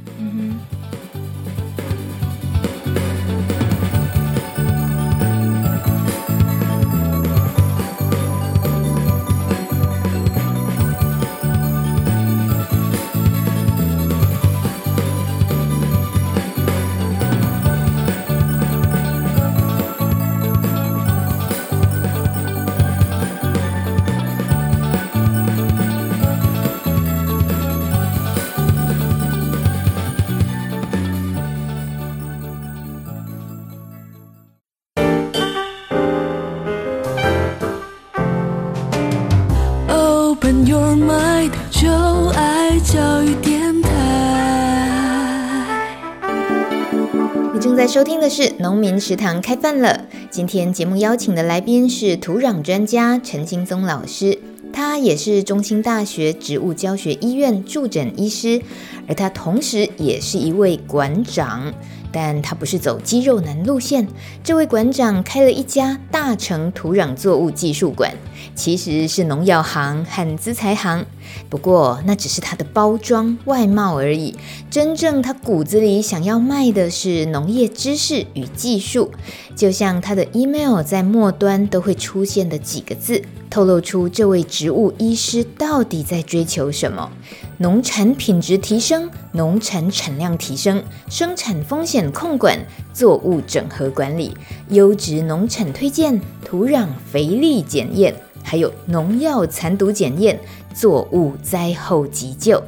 [47.94, 50.07] 收听的是《农民食堂开饭了》。
[50.28, 54.37] 今天节目邀请的来宾是土壤专家陈青松老师，
[54.72, 58.61] 他也是中兴大学植物教学医院助诊医师，
[59.07, 61.72] 而他同时也是一位馆长。
[62.11, 64.09] 但他不是走肌肉男路线，
[64.42, 68.12] 这位馆长开了一家大成土壤作物技术馆，
[68.55, 71.07] 其实是农药行和资材行，
[71.49, 74.37] 不过那只是它的包装外貌而已，
[74.70, 79.11] 真正他骨子里想要卖的是农业知识与技术，
[79.55, 87.11] 就像他的 email 在末端都会出现的几个字，透露出这位植物医师到底在追求什么。
[87.59, 92.59] 农产品质提升，农产产量提升，生产风险控管，
[92.92, 94.37] 作物整合管理，
[94.70, 100.38] 优质农产推荐，土壤肥力检验，还有农药残毒检验，
[100.72, 102.62] 作物灾后急救。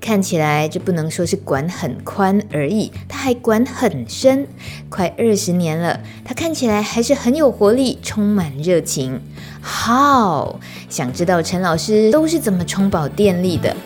[0.00, 4.46] 看起来这不能说是管很宽而已，他还管很深。
[4.88, 9.20] 快二十年了，他看起来还是很有活力，充满热情。
[9.60, 13.76] 好，想知道陈老师都是怎么充饱电力的？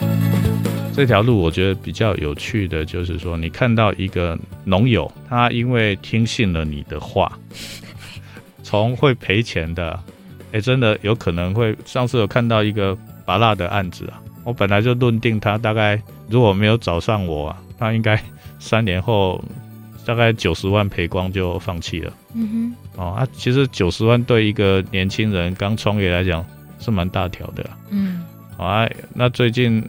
[0.94, 7.36] 这条路我觉得比较有趣的就是说，你看到一个农友，他因为听信了你的话，
[8.62, 9.98] 从会赔钱的，
[10.54, 11.76] 哎，真的有可能会。
[11.84, 18.18] 上次有看到一个拔蜡的案子啊，我本来就论定他大概如果没有找上我啊，他应该
[18.60, 19.42] 三年后
[20.06, 22.12] 大概九十万赔光就放弃了。
[22.34, 26.44] 嗯哼，哦啊，其实九十万对一个年轻人刚创业来讲
[26.78, 27.68] 是蛮大条的。
[27.90, 28.24] 嗯，
[28.56, 29.82] 好啊，那最近。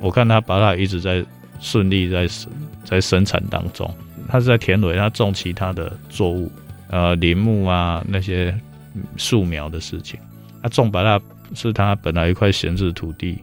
[0.00, 1.24] 我看他拔蜡一直在
[1.60, 2.28] 顺利在
[2.84, 3.90] 在生产当中，
[4.28, 6.52] 他是在田里，他种其他的作物，
[6.90, 8.54] 呃，林木啊那些
[9.16, 10.18] 树苗的事情。
[10.62, 11.20] 他种白蜡
[11.54, 13.38] 是他本来一块闲置土地，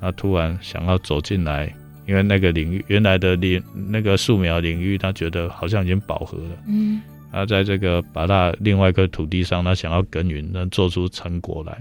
[0.00, 1.74] 他突然想要走进来，
[2.06, 6.56] 因为那个领域原来的领那个树苗领域，他觉得好像已经饱和了。
[6.68, 11.76] 嗯，他在这个白蜡另外一块土地上，他想要耕耘，能做出成果来。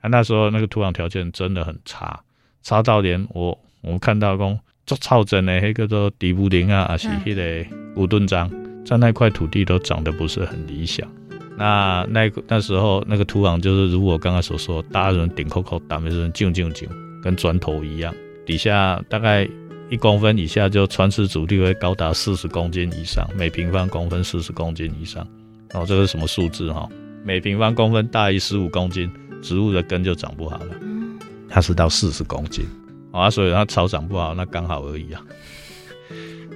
[0.00, 2.18] 他那时候那个土壤条件真的很差。
[2.62, 8.50] 差到连我我看到讲做草真的那个都底布林啊，还是迄个古顿章，
[8.86, 11.06] 在那块土地都长得不是很理想。
[11.56, 16.88] 那那那时候那个土壤就是如我刚刚所说，大人顶扣扣，打没人静静静，
[17.22, 18.14] 跟砖头一样，
[18.44, 19.48] 底下大概
[19.88, 25.26] 一公分以下就穿刺阻力会高达四十公斤以上，每平方公分四十公斤以上。
[25.72, 26.88] 哦，这个是什么数字哈？
[27.24, 29.10] 每平方公分大于十五公斤，
[29.42, 30.74] 植物的根就长不好了。
[31.48, 32.66] 它是到四十公斤，
[33.12, 35.22] 啊，所以它草长不好，那刚好而已啊。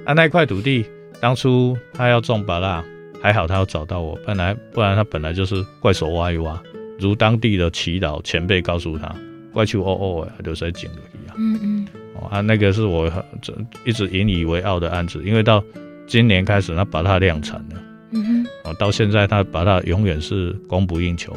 [0.05, 0.85] 啊，那块土地
[1.21, 2.85] 当初他要种芭乐，
[3.23, 6.61] 还好他要找到我，本来不然他本来就是怪手挖一挖，
[6.99, 9.15] 如当地的祈祷前辈告诉他，
[9.53, 11.37] 怪去哦哦，就在井里一样。
[11.39, 11.87] 嗯嗯。
[12.31, 15.63] 啊，那个是我这一直引以为傲的案子，因为到
[16.07, 17.83] 今年开始，他把它量产了。
[18.11, 18.71] 嗯哼。
[18.71, 21.33] 啊，到现在他把它永远是供不应求。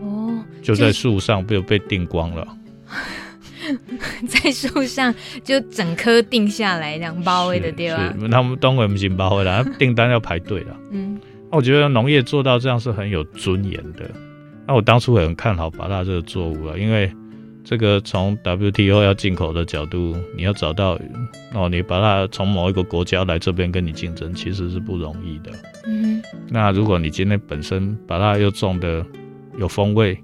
[0.00, 0.42] 哦。
[0.62, 2.48] 就在树上被被订光了。
[4.28, 8.30] 在树上就整颗定下来，这样包围的地方。
[8.30, 10.76] 他们当然不行包围了， 订单要排队了。
[10.90, 14.10] 嗯，那我觉得农业做到这样是很有尊严的。
[14.66, 17.12] 那我当初也很看好芭乐这个作物啊，因为
[17.64, 20.98] 这个从 WTO 要进口的角度，你要找到
[21.52, 25.50] 哦，你把它从某一个国家来这边跟你竞争，其实是不容易的。
[25.86, 29.04] 嗯，那如果你今天本身把它又种的
[29.58, 30.16] 有风味。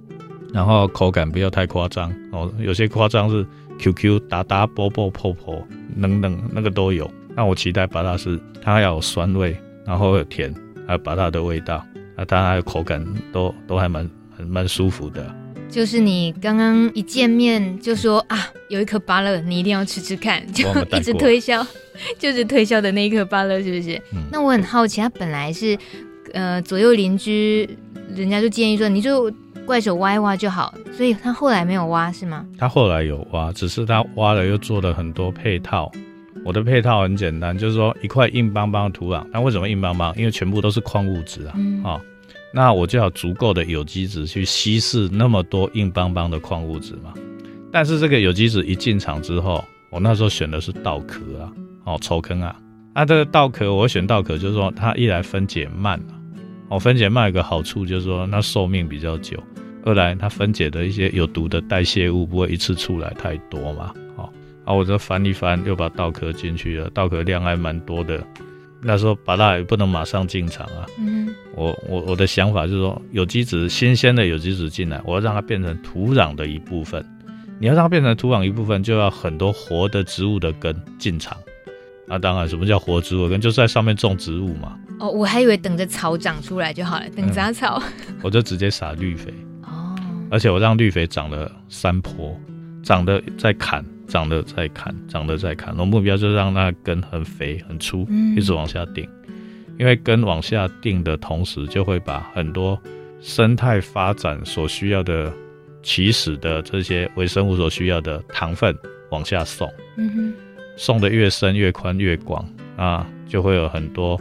[0.50, 3.46] 然后口感不要太夸张哦，有些夸张是
[3.78, 5.62] QQ 打打波波泡泡
[6.00, 7.10] 等等那个都有。
[7.34, 10.52] 那我期待芭乐是它要有酸味，然后有甜，
[10.86, 11.76] 还有芭乐的味道，
[12.16, 15.34] 啊，当然还有口感都都还蛮蛮蛮舒服的。
[15.70, 21.64] 就是你刚刚一见面就说啊，有一颗芭乐你一定要吃吃看，就一直推销，
[22.18, 23.96] 就是推销的那一颗芭乐是不是？
[24.12, 24.22] 嗯。
[24.32, 25.78] 那我很好奇，它本来是
[26.32, 27.68] 呃左右邻居，
[28.16, 29.32] 人家就建议说你就。
[29.68, 32.42] 怪手挖一挖就好，所以他后来没有挖是吗？
[32.56, 35.92] 他后来有挖，只是他挖了又做了很多配套。
[36.42, 39.22] 我的配套很简单，就是说一块硬邦邦的土壤。
[39.30, 40.10] 那为什么硬邦邦？
[40.16, 42.00] 因为全部都是矿物质啊，嗯哦，
[42.50, 47.12] 那我就要足够的有机质去稀释那么多硬邦邦的矿物质嘛。
[47.70, 51.52] 但是这个有机质一进场之后，我那时候选的是稻壳啊，
[51.84, 52.56] 哦，抽坑啊。
[52.94, 56.16] 那这个稻壳我选稻壳，就是说它一来分解慢啊，
[56.70, 59.36] 哦，分解慢有个好处就是说那寿命比较久。
[59.88, 64.32] 二来，它分解的一些有毒的代谢物不会一次出来太多嘛，好，
[64.64, 68.22] 啊，我就翻一翻，又把稻壳进去了，稻壳量还蛮多的。
[68.80, 77.04] 那时候把它也不能马上进场啊，嗯，我我我的想法就是说，有机质新鲜的有机质进来，我要让它变成土壤的一部分。
[77.60, 81.36] 你要让它变成土壤一部分，就要很多活的植物的根进场。
[82.06, 83.28] 那当然，什么叫活植物？
[83.28, 84.78] 根就是在上面种植物嘛。
[85.00, 87.82] 哦，我还以为等着草长出来就好了，等杂草。
[88.06, 89.34] 嗯、我就直接撒绿肥。
[90.28, 90.32] 哦。
[90.32, 92.38] 而且我让绿肥长了山坡，
[92.82, 95.76] 长得在砍，长得在砍，长得在砍。
[95.78, 99.08] 我目标就是让那根很肥很粗，嗯、一直往下定。
[99.78, 102.80] 因为根往下定的同时，就会把很多
[103.20, 105.32] 生态发展所需要的
[105.82, 108.76] 起始的这些微生物所需要的糖分
[109.10, 109.72] 往下送。
[109.96, 110.34] 嗯哼。
[110.76, 114.16] 送的越深越宽越广啊，就会有很多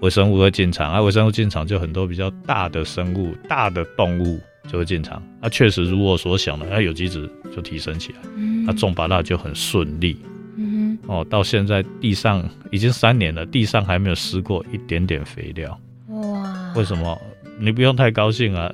[0.00, 4.38] 微生物会进场啊，微生物进场就很多比较大的生物、大的动物
[4.68, 5.22] 就会进场。
[5.40, 8.18] 那、啊、确实如我所想的，那、啊、有机质就提升起来，
[8.64, 10.16] 那、啊、种芭乐就很顺利。
[10.56, 15.78] 嗯哼，哦，到现在地上已经三年了，地上还没有施过一点点肥料。
[16.08, 17.20] 哇，为什么？
[17.58, 18.72] 你不用太高兴啊，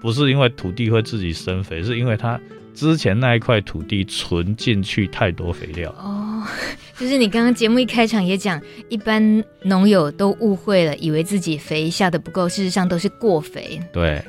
[0.00, 2.40] 不是因为土地会自己生肥，是因为它
[2.74, 5.90] 之前那一块土地存进去太多肥料。
[5.98, 6.26] 哦。
[6.96, 13.80] 就是你刚刚节目一开场也讲，一般农友都误会了，以为自己肥下的不够，事实上都是过肥。
[13.90, 14.22] 对，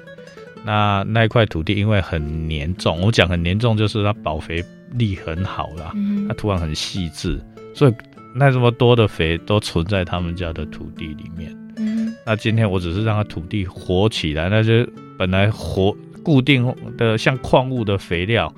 [0.63, 7.39] 那那一块土地因为很黏重，我讲很黏重就是它保肥力很好啦，嗯、它土壤很细致，
[7.73, 7.93] 所以
[8.35, 11.55] 那这么多的肥都存在他们家的土地里面。
[11.77, 18.53] 嗯，那今天我只是让它土地活起来，那些本来活固定的像矿物的肥料。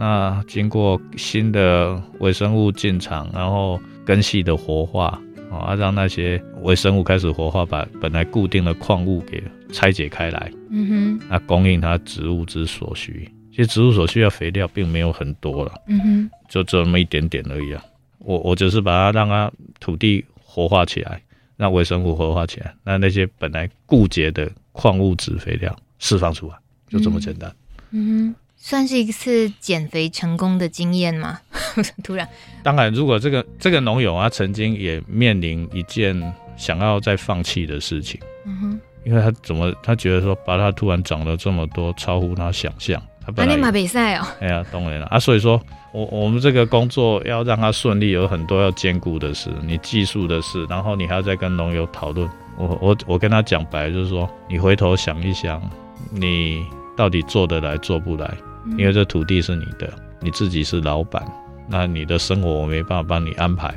[0.00, 10.50] 那经过新的微生物进场，然后根系的活化啊，让那些微生物开始活化，把本来固定的矿物给拆解开来。
[10.70, 13.30] 嗯哼，那供应它植物之所需。
[13.50, 15.72] 其实植物所需要肥料并没有很多了。
[15.86, 17.82] 嗯哼，就这么一点点而已啊。
[18.18, 21.20] 我我只是把它让它土地活化起来，
[21.56, 26.54] 让微生物活化起来，那那些本来固结的矿物质肥料释放出来，
[26.88, 27.50] 就这么简单。
[27.90, 28.34] 嗯哼。
[28.60, 31.40] 算是一次减肥成功的经验吗？
[32.02, 32.28] 突然，
[32.62, 36.20] 当然，如果这个这个农友啊，曾经也面临一件
[36.56, 45.60] 想要再放弃的事情，嗯哼，因为他怎么他觉得说，把他突然长了这么多，超乎他想象，他本来马比赛哦，哎呀，当然了啊，所以说
[45.92, 52.28] 我我们这个工作要让他顺利，有很多要兼顾的事，你技术的事，然后你还要再跟农友讨论。
[52.56, 55.62] 我我我跟他讲白，就是说，你回头想一想，
[56.10, 56.66] 你
[56.96, 58.36] 到底做得来做不来？
[58.76, 61.24] 因为这土地是你的，你自己是老板，
[61.68, 63.74] 那你的生活我没办法帮你安排，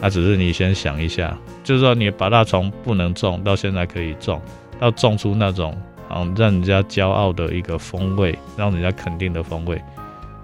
[0.00, 4.40] 那只是你先想一下，就是说你把它从不能种到现在可以种，
[4.78, 5.76] 到种出那种
[6.08, 9.80] 啊让人家骄傲的一个风味，让人家肯定的风味，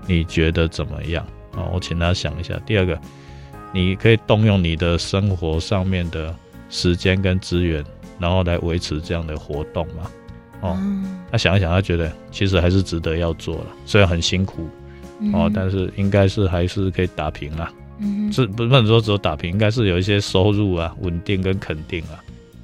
[0.07, 1.69] 你觉得怎么样啊？
[1.73, 2.59] 我请他想一下。
[2.65, 2.99] 第二个，
[3.73, 6.35] 你可以动用你的生活上面的
[6.69, 7.85] 时间跟资源，
[8.19, 10.11] 然后来维持这样的活动吗？
[10.61, 10.79] 哦，
[11.31, 14.68] 他想一想，他觉得其实还是值得要做了，虽然很辛苦，
[15.20, 17.73] 嗯、哦，但是应该是还是可以打平啦。
[17.99, 22.23] 嗯，这不能说只有打平，应该是有一些收入啊，稳定跟肯定啊。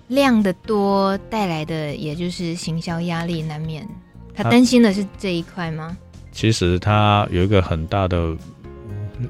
[0.09, 3.87] 量的多带来的，也就是行销压力难免。
[4.35, 5.97] 他担心的是这一块吗？
[6.33, 8.37] 其实他有一个很大的，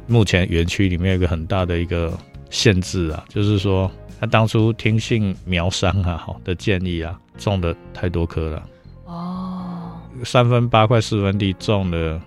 [0.07, 2.13] 目前园区里面有一个很大的一个
[2.51, 7.19] 限制啊，就是说他当初听信苗商啊 好的建议啊。
[7.39, 8.63] 种的太多棵了。
[9.05, 9.93] 哦，
[10.25, 12.21] 三分八块四分地种了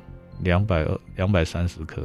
[0.44, 2.02] 两百二两百三十棵。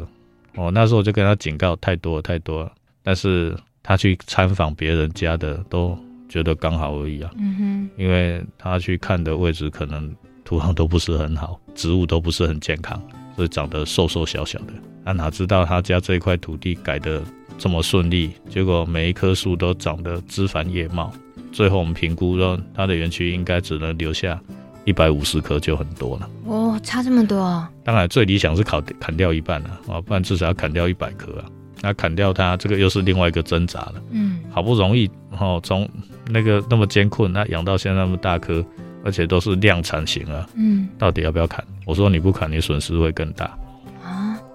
[0.56, 10.10] 哦，那时候我就跟他警告太多了太多了，但是他去参访别人家的都觉得刚好而已啊，嗯哼，因为他去看的位置可能
[10.44, 12.98] 土壤都不是很好，植物都不是很健康，
[13.36, 14.72] 所以长得瘦瘦小小的，
[15.04, 17.22] 他哪知道他家这块土地改得
[17.58, 21.12] 这么顺利，结果每一棵树都长得枝繁叶茂。
[21.52, 24.40] 最后我们评估说，它的园区应该只能留下
[24.84, 26.28] 一百五十棵就很多了。
[26.46, 27.64] 哦，差这么多。
[27.84, 31.44] 当然，最理想是砍砍掉一半了啊，不然至少要砍掉一百棵啊。
[31.80, 33.94] 那砍掉它，这个又是另外一个挣扎了。
[34.10, 35.88] 嗯，好不容易哦，从
[36.28, 38.64] 那个那么艰困，那养到现在那么大棵，
[39.04, 40.48] 而且都是量产型啊。
[40.56, 41.62] 嗯，到底要不要砍？
[41.84, 43.56] 我说你不砍，你损失会更大。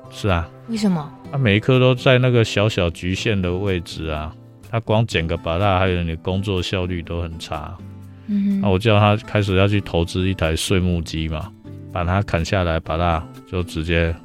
[0.09, 0.11] 啊？
[0.11, 0.49] 是啊。
[0.67, 1.11] 为什么？
[1.31, 4.33] 它每一颗都在那个小小局限的位置啊。
[4.71, 7.75] 它光捡个芭乐，还有你工作效率都很差。
[8.27, 11.51] 嗯哼，那我叫他开始要去投资一台碎木机嘛，
[11.91, 14.15] 把它砍下来，把它就直接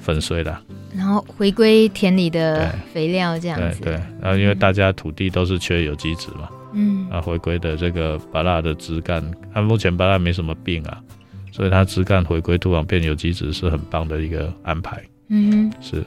[0.00, 0.60] 粉碎了，
[0.92, 3.80] 然后回归田里的肥料这样子。
[3.80, 9.22] 对对，然后因为大家土地都是缺有机质嘛，嗯，啊，回归的这个芭拉的枝干，
[9.54, 11.00] 它目前芭拉没什么病啊，
[11.52, 15.00] 所以它枝干回归土壤变有机质是很棒的一个安排。
[15.28, 16.04] 嗯哼，是。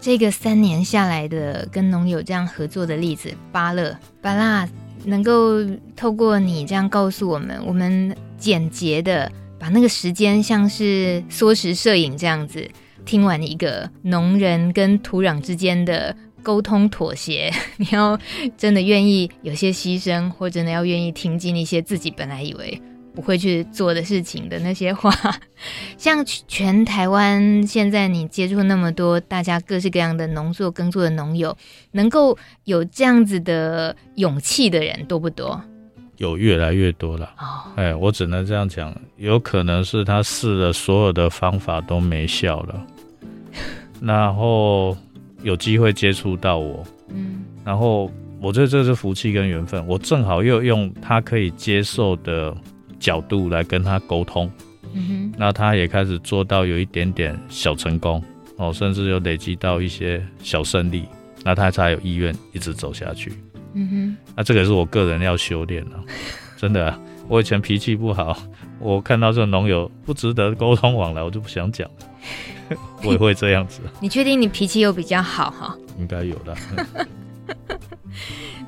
[0.00, 4.68] 这个三年下来的跟农友这样合作的例子，巴勒巴拉
[5.04, 9.30] 能够透过你这样告诉我们，我们简洁的
[9.60, 12.68] 把那个时间像是缩时摄影这样子，
[13.04, 17.48] 听完一个农人跟土壤之间的沟通妥协，
[17.78, 18.18] 你要
[18.58, 22.82] 真的愿意有些牺牲，或真的要愿意听进一些自己本来以为
[23.14, 25.12] 不会去做的事情的那些话。
[25.96, 31.56] 像全台湾现在你接触那么多大家各式各样的农作耕作的农友，
[31.92, 35.60] 能够有这样子的勇气的人多不多？
[36.18, 37.32] 有越来越多了。
[37.38, 42.86] 哦，哎，我只能这样讲，有可能是他试了所有的方法都没效了，
[44.00, 44.96] 然后。
[45.44, 48.08] 有机会接触到我，嗯，然后
[48.40, 52.56] 我觉得这是福气跟缘分，我正好又用他可以接受的
[53.02, 54.48] 角度来跟他沟通，
[54.94, 58.22] 嗯哼，那他也开始做到有一点点小成功
[58.56, 61.04] 哦，甚至有累积到一些小胜利，
[61.42, 63.32] 那他才有意愿一直走下去，
[63.74, 65.96] 嗯哼，那这个也是我个人要修炼的，
[66.56, 66.96] 真的，
[67.28, 68.40] 我以前脾气不好，
[68.78, 71.94] 我看到这个农友不值得沟通往来，我就不想讲了。
[73.02, 73.80] 我也会这样子。
[74.00, 75.76] 你确定你脾气又比较好哈？
[75.98, 76.56] 应该有的。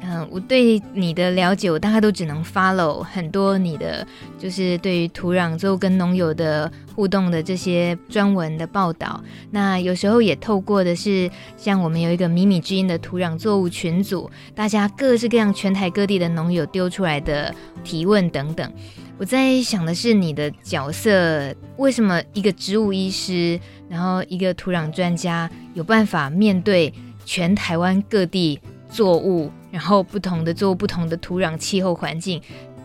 [0.07, 4.07] 嗯，我对你的了解，我大概都只能 follow 很多你的，
[4.39, 9.19] 就是对于土壤之后跟农友的互动的这些专文的报道。
[9.51, 18.71] 那有时候也透过的是，像我们有一个米米之音的土壤作物群组，大家各式各样全台各地的农友丢出来的提问等等。
[19.17, 26.93] 我在想的是你的角色，为什么一个植物医师，然后一个土壤专家有办法面对
[27.25, 32.41] 全台湾各地作物，然后不同的作物、不同的土壤气候环境，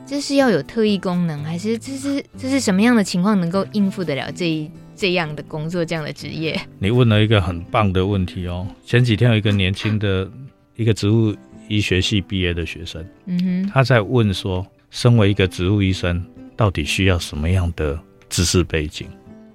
[0.07, 6.59] 这是要有特异功能，还是这是这是什么样的情况能够应付得了这一这样的工作、这样的职业？
[6.79, 8.65] 你问了一个很棒的问题哦。
[8.83, 10.27] 前几天有一个年轻的
[10.75, 11.35] 一个植物
[11.67, 14.65] 医学系毕业的学生，嗯哼，他在问说。
[14.91, 16.25] 身为一个植物医生，
[16.57, 17.95] 到底需要什么样的
[18.27, 19.07] 知识背景？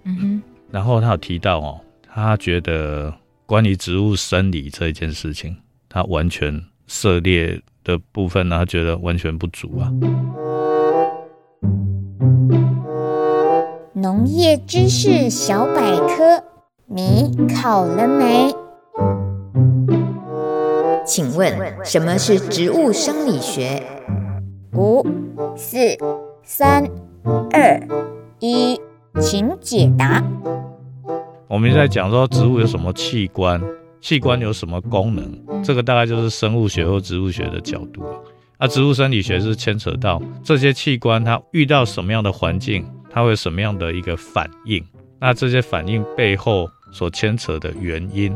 [0.04, 0.42] 嗯哼。
[0.70, 3.12] 然后他有提到哦，他觉得
[3.44, 5.56] 关于植物生理这一件事情，
[5.88, 6.64] 他完全
[6.96, 9.90] 涉猎的部分呢，他觉得完全不足啊。
[13.94, 16.44] 农业知识小百科，
[16.86, 18.54] 你考了没？
[21.04, 21.52] 请问
[21.84, 23.82] 什么是植物生理学？
[24.74, 25.04] 五、
[25.56, 25.76] 四、
[26.44, 26.84] 三、
[27.52, 27.80] 二、
[28.38, 28.80] 一，
[29.20, 30.22] 请解答。
[31.48, 33.60] 我们在讲说植物有什么器官，
[34.04, 38.20] 器官有什么功能，这个大概就是生物学或植物学的角度了。
[38.58, 44.84] 那植物生理学是牵扯到这些器官，它遇到什么样的环境，它会有什么样的一个反应。
[45.18, 48.30] 那这些反应背后所牵扯的原因，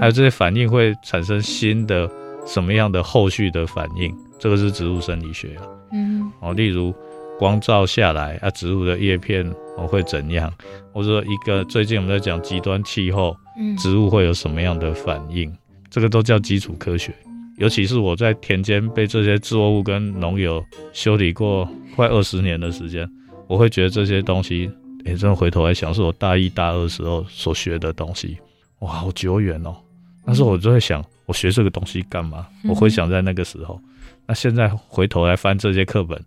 [0.00, 2.10] 还有这些反应会产生新的
[2.44, 4.12] 什么样的后续的反应。
[4.40, 5.62] 这个是植物生理学啊，
[5.92, 6.92] 嗯，哦，例如
[7.38, 10.52] 光照下来啊，植物的叶片哦会怎样？
[10.92, 15.52] 或者说一个最近我们在讲极端气候，嗯，植物会有什么样的反应？
[15.90, 17.14] 这个都叫基础科学。
[17.58, 23.08] 尤其是我在田间被这些作物跟农友修理过快二十年的时间，
[23.46, 24.70] 我会觉得这些东西，
[25.04, 28.38] 哎，真的回头来想，是我大一大二时候所学的东西，
[28.80, 29.76] 哇，好久远哦。
[30.24, 32.46] 那时候我就在想，我学这个东西干嘛？
[32.68, 33.80] 我会想在那个时候。
[34.26, 36.20] 那现在回头来翻这些课本，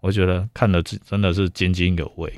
[0.00, 2.32] 我觉得看了真的是津津有味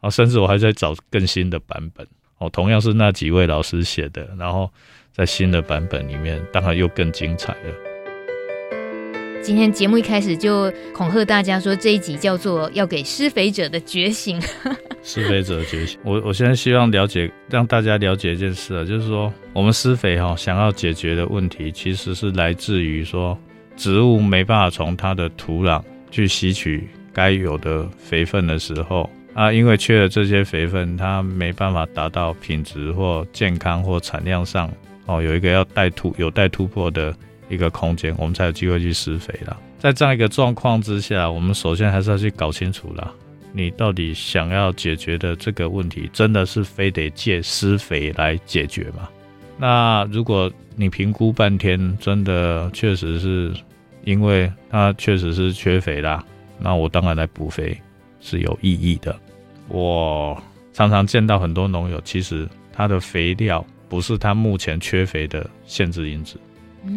[0.00, 0.08] 啊！
[0.08, 2.06] 甚至我还在找更新的版本
[2.38, 4.70] 哦，同样是那几位老师写的，然后
[5.12, 7.74] 在新的版本里面，当然又更精彩了。
[9.42, 14.40] 今天节目一开始就恐吓大家说，这一集叫做要给施肥者的觉醒。
[15.02, 23.38] 施肥者的觉醒，我我现在希望了解，让大家了解一件事啊，就是说我们施肥哈，想要解决的问题，其实是来自于说。
[23.76, 25.80] 植物没办法从它的土壤
[26.10, 34.68] 去吸取该有的肥分的时候啊，因为缺了这些肥分，它没办法达到品质或健康或产量上
[35.06, 37.14] 哦，有一个要待突有待突破的
[37.48, 39.56] 一个空间，我们才有机会去施肥了。
[39.78, 43.14] 在这样一个状况之下，我们首先还是要去搞清楚了，
[43.52, 49.08] 你到底想要解决的这个问题，真的是非得借施肥来解决吗？
[49.56, 53.52] 那如果你评估半天，真的确实是。
[54.08, 56.24] 因为它确实是缺肥啦，
[56.58, 57.78] 那我当然来补肥
[58.20, 59.14] 是有意义的。
[59.68, 60.42] 我
[60.72, 66.40] 常常见到很多农友，其实他的肥料不是他目前缺肥的限制因子，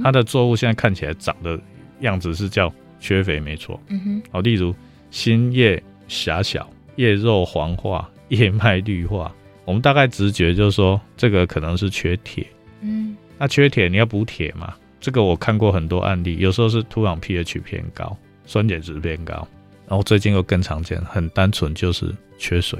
[0.02, 1.60] 他的作物现在看起来长的
[2.00, 3.78] 样子是叫缺肥没错。
[3.90, 4.74] 嗯哼，好，例如
[5.10, 9.36] 新叶狭小、叶肉黄化、叶脉绿化，
[9.66, 12.48] 我们大概直觉就是说这个可能是缺铁。
[12.80, 14.74] 嗯，那缺铁你要补铁嘛？
[15.02, 19.48] 这个我看过很多案例，有时候是土壤 pH 偏高，酸碱值偏高，
[19.88, 22.80] 然后最近又更常见，很单纯就是缺水。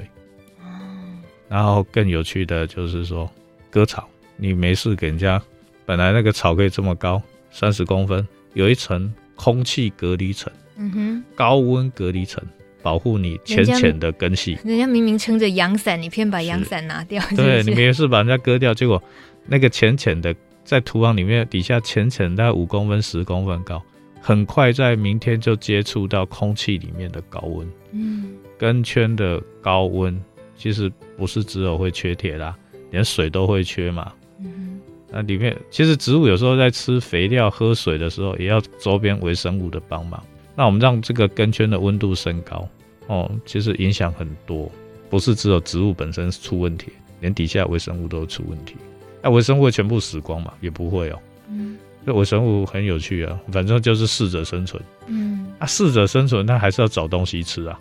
[1.48, 3.30] 然后更有趣的就是说
[3.70, 5.42] 割草，你没事给人家
[5.84, 7.20] 本来那个草可以这么高，
[7.50, 12.42] 三十公分，有一层空气隔离层，嗯哼，高温隔离层，
[12.82, 14.56] 保护你浅浅的根系。
[14.64, 17.20] 人家明明撑着阳伞，你偏把阳伞拿掉。
[17.24, 19.02] 是是对，你没事把人家割掉，结果
[19.44, 20.34] 那个浅浅的
[20.64, 23.82] 在土壤里面底下浅浅大概五公分、十公分高，
[24.20, 27.68] 很快在明天就接触到空气里面的高温。
[27.92, 30.18] 嗯，根圈的高温
[30.56, 32.56] 其实不是只有会缺铁啦，
[32.90, 34.12] 连水都会缺嘛。
[34.38, 40.22] 嗯，那里面其实植物有时候在吃肥料、喝水的时候，也要周边微生物的帮忙。
[40.54, 42.68] 那我们让这个根圈的温度升高，
[43.08, 44.70] 哦，其实影响很多，
[45.10, 48.76] 不是只有植物本身出问题，连底下微生物都出问题。
[49.22, 50.52] 那微生物会全部死光嘛？
[50.60, 51.18] 也不会哦。
[51.48, 54.82] 嗯，这微生物很有趣啊，反正就是适者生存。
[55.06, 57.78] 嗯，啊，适者生存，它还是要找东西吃啊。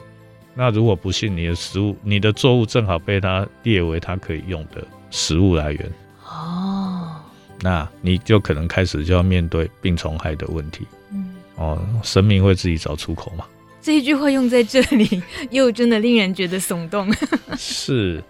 [0.54, 5.92] 那如果不幸你的食物、你的作物正好被它列为它可以用的食物来源，
[6.26, 7.16] 哦，
[7.62, 10.86] 那你就可能开始就要面对病虫害的问题。
[11.56, 13.46] 哦，生命会自己找出口嘛？
[13.82, 17.12] 这一句话用在这里，又真的令人觉得耸动。
[17.58, 18.24] 是，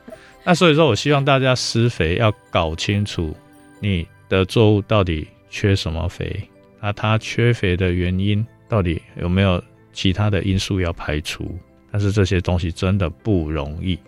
[0.43, 3.35] 那所以说我希望大家施肥要搞清楚
[3.79, 6.41] 你的作物到底缺什么肥，
[6.79, 9.63] 那它缺肥的原因到底有没有
[9.93, 11.57] 其他的因素要排除？
[11.91, 13.99] 但是这些东西真的不容易。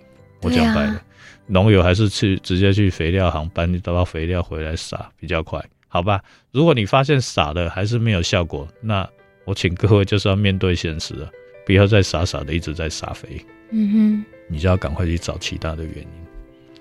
[0.41, 1.01] 我讲白了，
[1.47, 5.63] 农友还是去直接去肥料行搬一包肥料回来撒比较快。
[5.87, 9.07] 好吧，如果你发现撒的还是没有效果，那
[9.45, 11.29] 我请各位就是要面对现实了，
[11.65, 13.45] 不要再傻傻的一直在撒肥。
[13.71, 16.07] 嗯哼，你就要赶快去找其他的原因。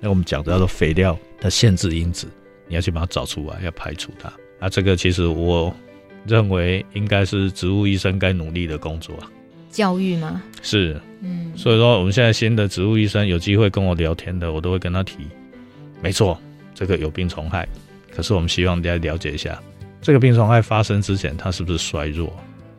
[0.01, 2.27] 那我们讲的叫做肥料的限制因子，
[2.67, 4.33] 你要去把它找出来，要排除它。
[4.59, 5.75] 那这个其实我
[6.27, 9.31] 认为应该是植物医生该努力的工作啊。
[9.71, 10.43] 教育吗？
[10.61, 11.53] 是，嗯。
[11.57, 15.19] 所以说我们现在新的植物医生有机会跟我聊天的，我都会跟他提，
[16.03, 16.39] 没错，
[16.75, 17.67] 这个有病虫害。
[18.15, 19.63] 可是我们希望大家了解一下，
[20.03, 22.31] 这个病虫害发生之前，它是不是衰弱，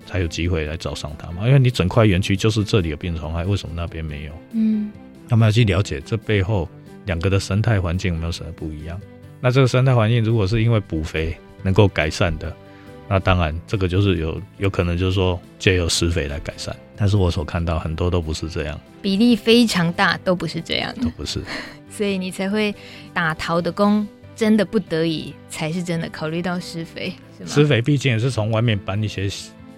[0.06, 1.48] 才有机会来找上他嘛？
[1.48, 4.32] 因为你整块园区就是这里有病虫害，为什么那边没有？
[4.54, 4.92] 嗯，
[5.30, 6.68] 那么要去了解这背后
[7.06, 9.00] 两个的生态环境有没有什么不一样？
[9.40, 12.56] 那这个生态环境如果是因为补肥能够改善的，
[13.08, 16.76] 那当然这个就是有有可能就是说借由施肥来改善。
[16.96, 21.42] 但是我所看到很多都不是这样，比例非常大，都不是这样，都不是，
[21.90, 22.74] 所以你才会
[23.14, 24.08] 打陶的工。
[24.36, 27.50] 真的不得已才是真的考虑到施肥，是吗？
[27.50, 29.30] 施肥毕竟也是从外面搬一些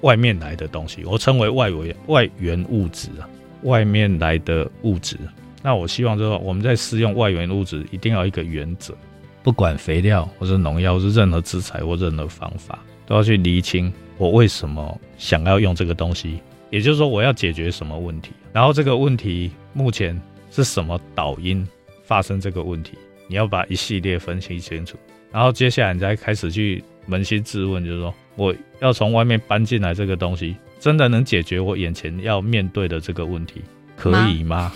[0.01, 3.29] 外面来的东西，我称为外围外源物质啊，
[3.63, 5.17] 外面来的物质。
[5.61, 8.95] 那我希望就是说我们在施用外源物质，一定要一个原则，
[9.41, 16.39] 不管肥料或者农药，是任何资材或任何方法，都要去厘清我为什么想要用这个东西，
[16.69, 20.19] 也就是说我要解决什么问题，然后这个问题目前
[20.51, 21.67] 是什么导因
[22.03, 22.97] 发生这个问题。
[23.27, 24.99] 你要把一系列分析清楚，
[25.31, 33.61] 然后接下来你再开始去扪心自问，就是说，我要从外面搬进来这个东西，真的能解决我眼前要面对的这个问题，
[33.95, 34.71] 可以吗？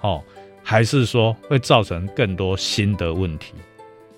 [0.00, 0.22] 哦，
[0.62, 3.52] 还是说会造成更多新的问题？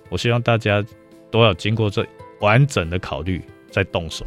[0.09, 0.83] 我希望大家
[1.29, 2.05] 都要经过这
[2.39, 4.25] 完整的考虑再动手。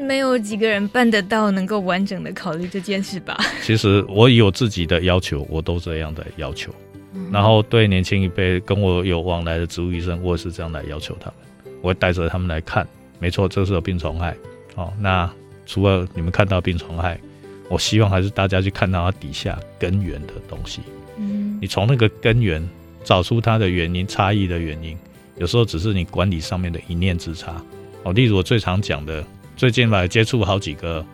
[0.00, 3.38] 没有几个人办得到能够完整的考虑这件事吧？
[3.62, 6.74] 其实我有自己的要求，我都这样的要求。
[7.30, 11.74] 然后对年轻一辈跟我有往来的植物医生，我也是这样来要求他们。
[11.80, 12.86] 我会带着他们来看，
[13.18, 14.36] 没错，这是有病虫害。
[14.74, 15.30] 哦，那
[15.66, 17.18] 除了你们看到病虫害，
[17.68, 20.80] 我希望还是大家去看到它底下根源的东西。
[21.16, 22.66] 嗯，你从那个根源
[23.02, 24.96] 找出它的原因，差异的原因，
[25.36, 27.54] 有时候只是你管理上面的一念之差。
[28.02, 29.24] 哦，例如我最常讲的，
[29.56, 31.04] 最近来接触好几个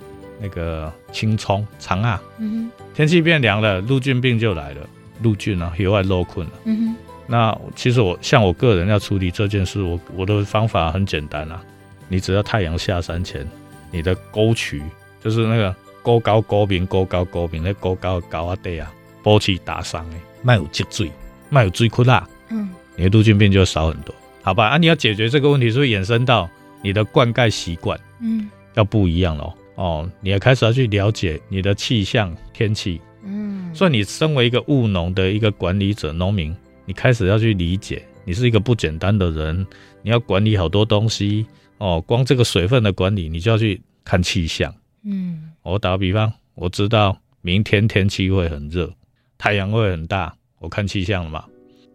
[0.41, 4.81] 那个青葱长啊，嗯，天气变凉了，陆菌病就来了。
[5.23, 6.53] 陆菌啊，野外漏困了。
[6.65, 6.97] 嗯哼，
[7.27, 11.63] 那其实我像我个人要处理这件事，我我的方法很简单啊，
[12.11, 13.49] 你只要太阳下山前，
[13.91, 14.83] 你的沟渠
[15.23, 18.93] 就是那个沟高沟平沟高沟平那沟高高啊对啊，
[19.23, 21.11] 波起打上哎，没有积水，
[21.49, 22.29] 没有水库啦。
[22.49, 24.67] 嗯，你的杜菌病就少很多，好吧？
[24.71, 26.51] 啊，你要解决这个问题，是不是衍生到
[26.83, 27.99] 你的灌溉习惯？
[28.21, 29.55] 嗯，要不一样喽。
[29.77, 33.01] 哦，你要开始要去了解你的气象天气。
[33.23, 36.55] 嗯，所以你身为一个务农的一个管理者、农民，
[36.85, 39.67] 你开始要去理解，你是一个不简单的人，
[40.03, 41.47] 你要管理好多东西
[41.81, 42.01] 哦。
[42.07, 44.73] 光这个水分的管理，你就要去看气象。
[45.03, 48.93] 嗯，我打个比方，我知道明天天气会很热，
[49.37, 51.45] 太阳会很大，我看气象了嘛。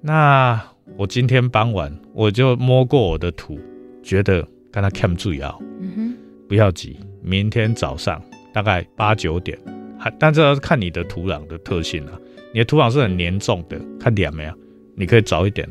[0.01, 0.61] 那
[0.97, 3.59] 我今天傍晚我就摸过我的土，
[4.03, 5.55] 觉得跟他看注意啊。
[5.79, 6.17] 嗯哼，
[6.49, 8.21] 不要急，明天早上
[8.53, 9.57] 大概八九点。
[9.97, 12.19] 还但这要看你的土壤的特性啊，
[12.53, 14.53] 你的土壤是很黏重的，看点没有？
[14.95, 15.67] 你可以早一点，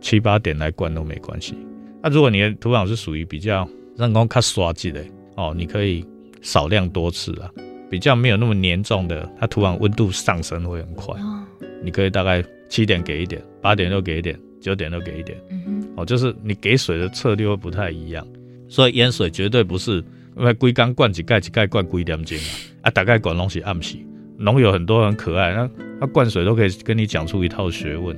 [0.00, 1.54] 七八点来灌都没关系。
[2.02, 6.04] 那、啊、如果你的土壤是属于比较人工卡刷剂的哦，你可以
[6.42, 7.50] 少量多次啊，
[7.90, 11.14] 比较没有那么严重的，它土壤温度上升会很快。
[11.20, 11.44] 哦、
[11.82, 15.36] 你可以大概七点给一点，八点又给一点，九点又给一点。
[15.50, 18.26] 嗯哼，哦，就是你给水的策略会不太一样，
[18.68, 19.96] 所以淹水绝对不是
[20.36, 22.42] 因为龟缸灌几盖几盖灌几点钟啊，
[22.82, 23.96] 啊，大概管东西暗时。
[24.36, 25.68] 农友很多很可爱，那
[26.00, 28.16] 他灌水都可以跟你讲出一套学问。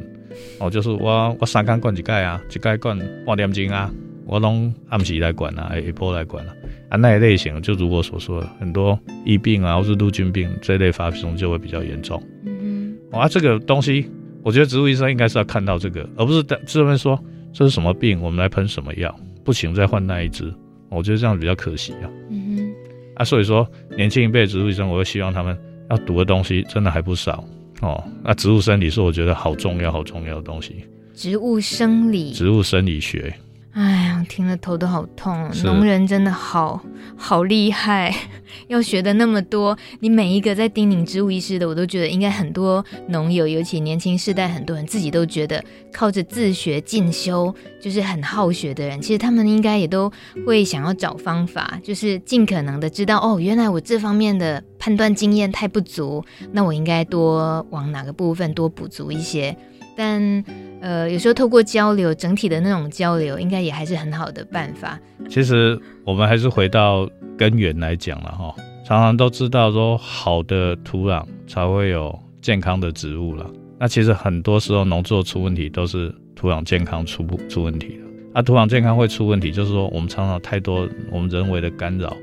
[0.58, 3.90] 哦，就是我我三缸灌一盖啊，一盖灌半点钟啊，
[4.26, 6.54] 我拢暗时来管啊，一波来管啊。
[6.88, 12.20] 啊，那一类型就如我所说的，很多疫病啊，或是陆军病这一类发生就会比较严重。
[12.44, 14.10] 嗯哼，啊，这个东西，
[14.42, 17.18] 我觉得植物医生应该是要看到这个，而不是在这边说
[17.52, 19.14] 这是什么病，我们来喷什么药，
[19.44, 20.52] 不行再换那一支。
[20.88, 22.10] 我觉得这样比较可惜啊。
[22.28, 22.74] 嗯哼，
[23.14, 23.64] 啊，所以说
[23.96, 25.56] 年轻一辈的植物医生，我会希望他们
[25.90, 27.44] 要读的东西真的还不少。
[27.80, 30.84] 哦，那植物生理是我觉得好重要、好重要的东西。
[31.14, 33.34] 植物生理，植物生理学。
[33.72, 35.48] 哎呀，听了头都好痛。
[35.62, 36.82] 农人真的好
[37.16, 38.12] 好厉害，
[38.66, 39.78] 要学的那么多。
[40.00, 49.00] 你每一个在叮咛植物医师的，我都觉得应该很多农友，尤其年轻世代，很多人自己都觉得靠着自学进修就是很好学的人。
[49.00, 50.10] 其实他们应该也都
[50.44, 59.56] 会想要找方法，就是尽可能的知道哦，原来我这方面的判断经验太不足，那我应该多往哪个部分多补足一些。
[59.96, 60.44] 但
[60.80, 64.98] 呃，有时候透过交流，整体的那种交流，应该也还是很好的办法。
[65.28, 73.48] 其实我们还是回到根源来讲了哈，常常都知道说，好的土壤才会有健康的植物了。
[73.78, 78.08] 那其实很多时候农作出问题，都是土壤健康出不出问题了。
[78.32, 82.16] 啊，土壤健康会出问题，就是说我们常常太多我们人为的干扰，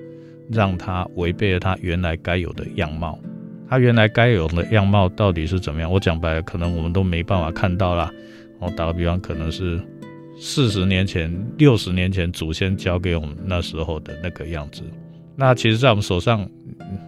[0.49, 3.20] 让它违背了它原来该有的样貌。
[3.70, 5.91] 它原来该有的样貌到底是怎么样？
[5.91, 8.11] 我讲白了，可能我们都没办法看到啦。
[8.59, 9.80] 我打个比方，可能是
[10.39, 14.82] 四十年前、六十年前祖先教给我们那时候的那个样子。
[15.36, 16.49] 那其实，在我们手上，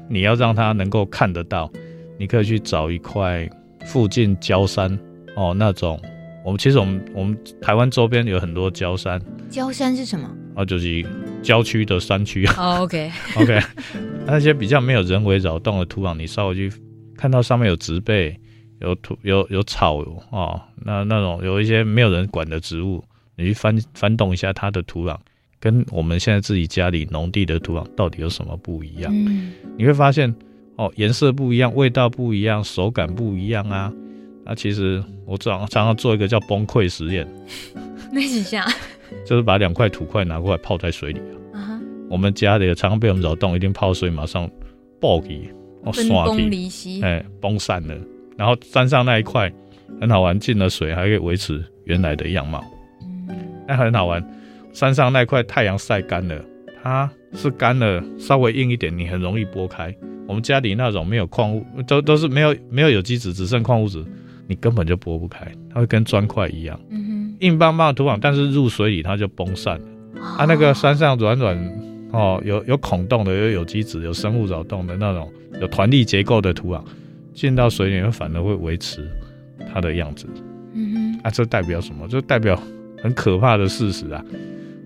[0.08, 1.72] 你要让它能够看得到，
[2.18, 3.50] 你可以去找一块
[3.86, 5.00] 附近礁山
[5.36, 6.00] 哦，那种。
[6.46, 9.22] 我们其实我们我们台湾周边有很多礁山。
[9.50, 10.30] 礁山是什么？
[10.60, 11.06] 啊，就是
[11.42, 12.46] 郊区的山区。
[12.58, 13.60] 哦，OK OK。
[14.26, 16.72] 那些比较没有人为扰动的土壤，你稍微去
[17.16, 18.38] 看到上面有植被、
[18.82, 19.98] 有土、有有草
[20.32, 23.02] 哦，那那种有一些没有人管的植物，
[23.38, 25.18] 你去翻翻动一下它的土壤，
[25.62, 29.12] 跟我们现在自己家里农地的土壤到底有什么不一样？
[29.16, 30.34] 嗯，你会发现
[30.76, 33.92] 哦，颜色不一样，味道不一样，手感不一样啊。
[34.46, 37.26] 那其实我常常常做一个叫崩溃实验，
[38.12, 38.68] 那是啥？
[39.26, 41.20] 就是把两块土块拿过来泡在水里
[41.54, 41.80] 啊
[42.10, 44.50] 我们家里常常被我们扰动，一定泡水马上
[45.00, 45.50] 爆起，
[45.84, 47.96] 哦，分崩离析，哎，崩散了。
[48.36, 49.52] 然后山上那一块
[50.02, 52.64] 很好玩，进了水还可以维持原来的样貌。
[53.02, 53.38] 嗯，
[53.68, 54.24] 那很好玩。
[54.74, 56.44] 山上那块太阳晒干了，
[56.82, 59.94] 它是干了，稍微硬一点，你很容易剥开。
[60.28, 64.04] 我们家里那种没有矿物，都都是没有没有有机质，只剩矿物质，
[64.48, 66.80] 你根本就剥不开，它会跟砖块一样，
[67.40, 69.86] 硬邦邦的土壤，但是入水里它就崩散了。
[70.38, 71.90] 它、啊，那个山上软软。
[72.12, 75.32] 哦，有有孔洞的，有有机质，有生物扰动的那种，
[75.62, 76.84] 有团粒结构的土壤，
[77.36, 79.08] 进到水里面反而会维持
[79.72, 80.28] 它的样子。
[80.74, 82.08] 嗯哼，啊，这代表什么？
[82.08, 82.60] 这代表
[82.98, 84.26] 很可怕的事实啊！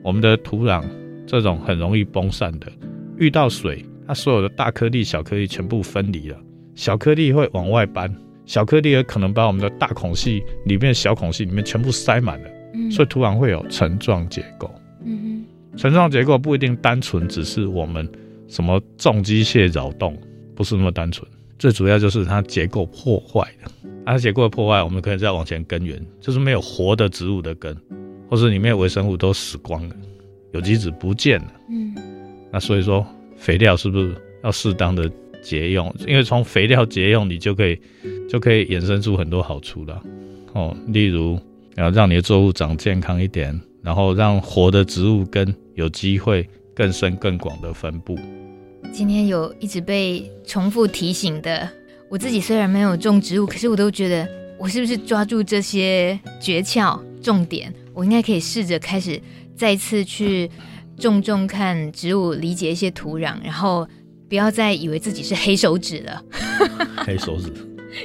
[0.04, 0.84] 我们的土壤
[1.26, 2.70] 这种很容易崩散的，
[3.18, 6.38] 遇到水，它所有的大颗粒、小颗粒全部分离了，
[6.76, 8.14] 小颗粒会往外搬，
[8.46, 14.70] 小颗粒也可能把我们的大孔隙里面小孔隙里面全部塞满了，嗯，所以土壤会有层状结构。
[15.06, 15.78] 嗯哼。
[15.78, 18.08] 层状结构不一定单纯只是我们
[18.48, 20.16] 什么重机械扰动，
[20.56, 21.28] 不是那么单纯。
[21.58, 23.72] 最主要就是它结构破坏了，
[24.06, 27.76] 它结构破坏，我们可以再往前根源，就是没有活的植物的根，
[28.30, 29.96] 或是里面微生物都死光了，
[30.52, 31.54] 有机质不见了。
[31.70, 31.96] 嗯，
[32.52, 34.14] 那所以说肥料是不是
[34.44, 35.10] 要适当的
[35.44, 35.94] 节用？
[36.08, 37.80] 因为从肥料节用，你就可以
[38.30, 40.02] 就可以衍生出很多好处了。
[40.54, 41.40] 哦，例如
[41.76, 43.60] 要让你的作物长健康一点。
[43.84, 48.18] 然后让活的植物根有机会更深更广的分布。
[48.94, 51.70] 今天有一直被重复提醒的，
[52.10, 54.26] 我自己虽然没有种植物，可是我都觉得
[54.58, 59.22] 我是不是抓住这些诀窍重点，我应该可以试着开始
[59.54, 60.50] 再次去
[60.98, 63.86] 种种看植物，理解一些土壤，然后
[64.34, 66.24] 不要再以为自己是黑手指了。
[67.06, 67.54] 黑手指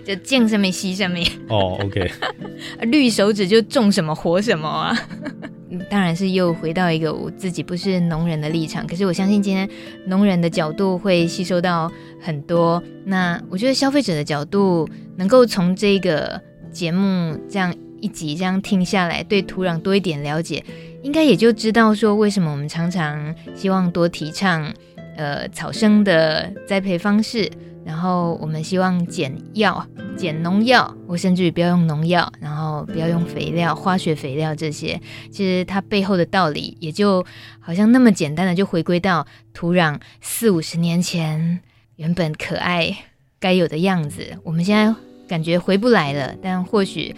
[0.05, 1.16] 就见什么吸什么。
[1.49, 2.07] 哦，OK。
[2.93, 4.95] 绿手指就种什么活什么啊。
[5.89, 9.66] 当然是又回到一个我自己不是农人的立场，可是我相信今天
[10.05, 12.83] 农人的角度会吸收到很多。
[13.07, 16.39] 那我觉得消费者的角度能够从这个
[16.70, 20.62] 节目这样一集这样听下来，对土壤多一点了解，
[21.03, 24.70] 应该也就知道说，为什么我们常常希望多提倡
[25.18, 27.50] 呃草生的栽培方式，
[27.84, 29.84] 然后我们希望减药、
[30.16, 34.98] 减农药，或甚至于不要用农药，然后不要用肥料、化学肥料这些。
[35.30, 37.26] 其实它背后的道理，也就
[37.58, 41.60] 好像那么简单的，就回归到土壤四五十年前
[41.96, 42.96] 原本可爱
[43.40, 44.38] 该有的样子。
[44.44, 44.94] 我们现在
[45.28, 47.14] 感觉回不来了，但或许。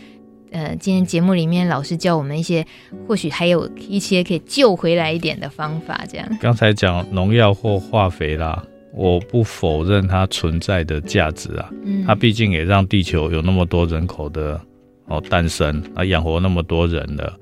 [0.52, 2.66] 呃，今天节目里面老师教我们一些，
[3.06, 6.04] 或许还有一些可以救回来一点的方法。
[6.08, 11.70] 这样，刚才讲农药或化肥啦，我不否认它存在的价值啊。
[11.84, 14.60] 嗯，它毕竟也让地球有那么多人口的
[15.06, 17.36] 哦诞生啊，养活那么多人了。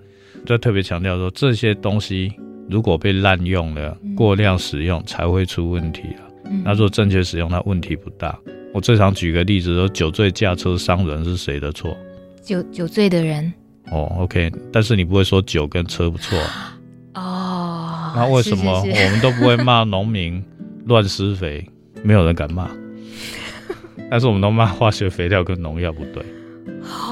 [0.47, 2.33] 就特别强调说，这些东西
[2.69, 6.29] 如果被滥用了，过量使用才会出问题啊。
[6.45, 8.39] 嗯，那如果正确使用，它问题不大。
[8.75, 11.97] 我最常举个例子说，酒醉驾车伤人是谁的错？
[12.49, 13.53] 酒酒醉的人
[13.91, 16.39] 哦，OK，但是你不会说酒跟车不错
[17.13, 18.11] 哦。
[18.17, 20.43] 那为什么我们都不会骂农民
[20.87, 21.63] 乱施肥？
[22.03, 22.71] 没有人敢骂，
[24.11, 26.25] 但是我们都骂化学肥料跟农药不对。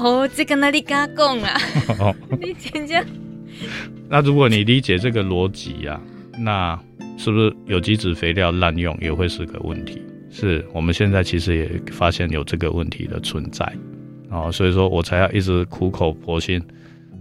[0.01, 1.55] 哦，这个哪里敢讲啊？
[2.41, 3.05] 你讲讲。
[4.09, 6.01] 那如果你理解这个逻辑呀，
[6.39, 6.79] 那
[7.15, 10.01] 是不是有机质肥料滥用也会是个问题？
[10.31, 13.71] 是我们现在其实也发现有这个问题的存在。
[14.45, 16.61] 哦，所以说我才要一直苦口婆心。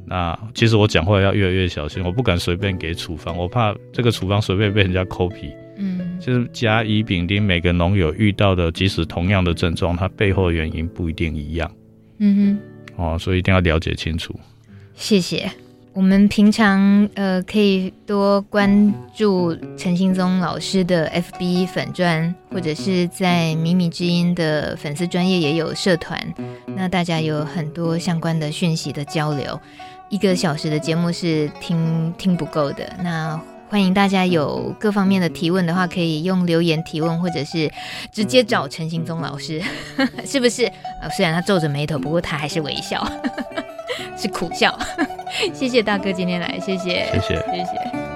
[0.09, 5.53] 那其实我讲话要越来越小心，我不敢随便给处方，我怕这个处方随便被人家 copy。
[5.79, 11.71] 嗯，就是甲乙丙丁每个农友遇到的，即使同样的症状，它背后的原因不一定一样。
[12.19, 12.59] 嗯
[12.97, 14.39] 哼，哦，所以一定要了解清楚。
[14.95, 15.51] 谢谢。
[15.97, 26.21] 我们平常呃可以多关注陈兴宗老师的 FB 粉专，或者是在迷你之音的粉丝专业也有社团，
[26.67, 29.59] 那大家有很多相关的讯息的交流。
[30.11, 33.41] 一个小时的节目是听听不够的，那
[33.71, 37.73] 欢迎大家有各方面的提问的话，可以用留言提问，或者是
[38.13, 39.63] 直接找陈兴宗老师，
[40.27, 40.67] 是不是？
[41.01, 43.03] 呃，虽然他皱着眉头，不过他还是微笑。
[44.17, 44.77] 是苦笑，
[45.55, 48.07] 谢谢大哥今天来，谢谢，谢谢，谢谢。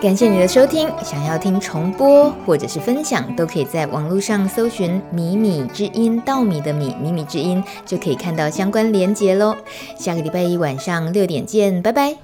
[0.00, 9.56] 感谢你的收听，想要听重播或者是分享，都可以在网络上搜寻“米米之音”，稻米的米，米米之音，就可以看到相关连结喽。
[9.98, 12.14] 下个礼拜一晚上六点见，拜拜。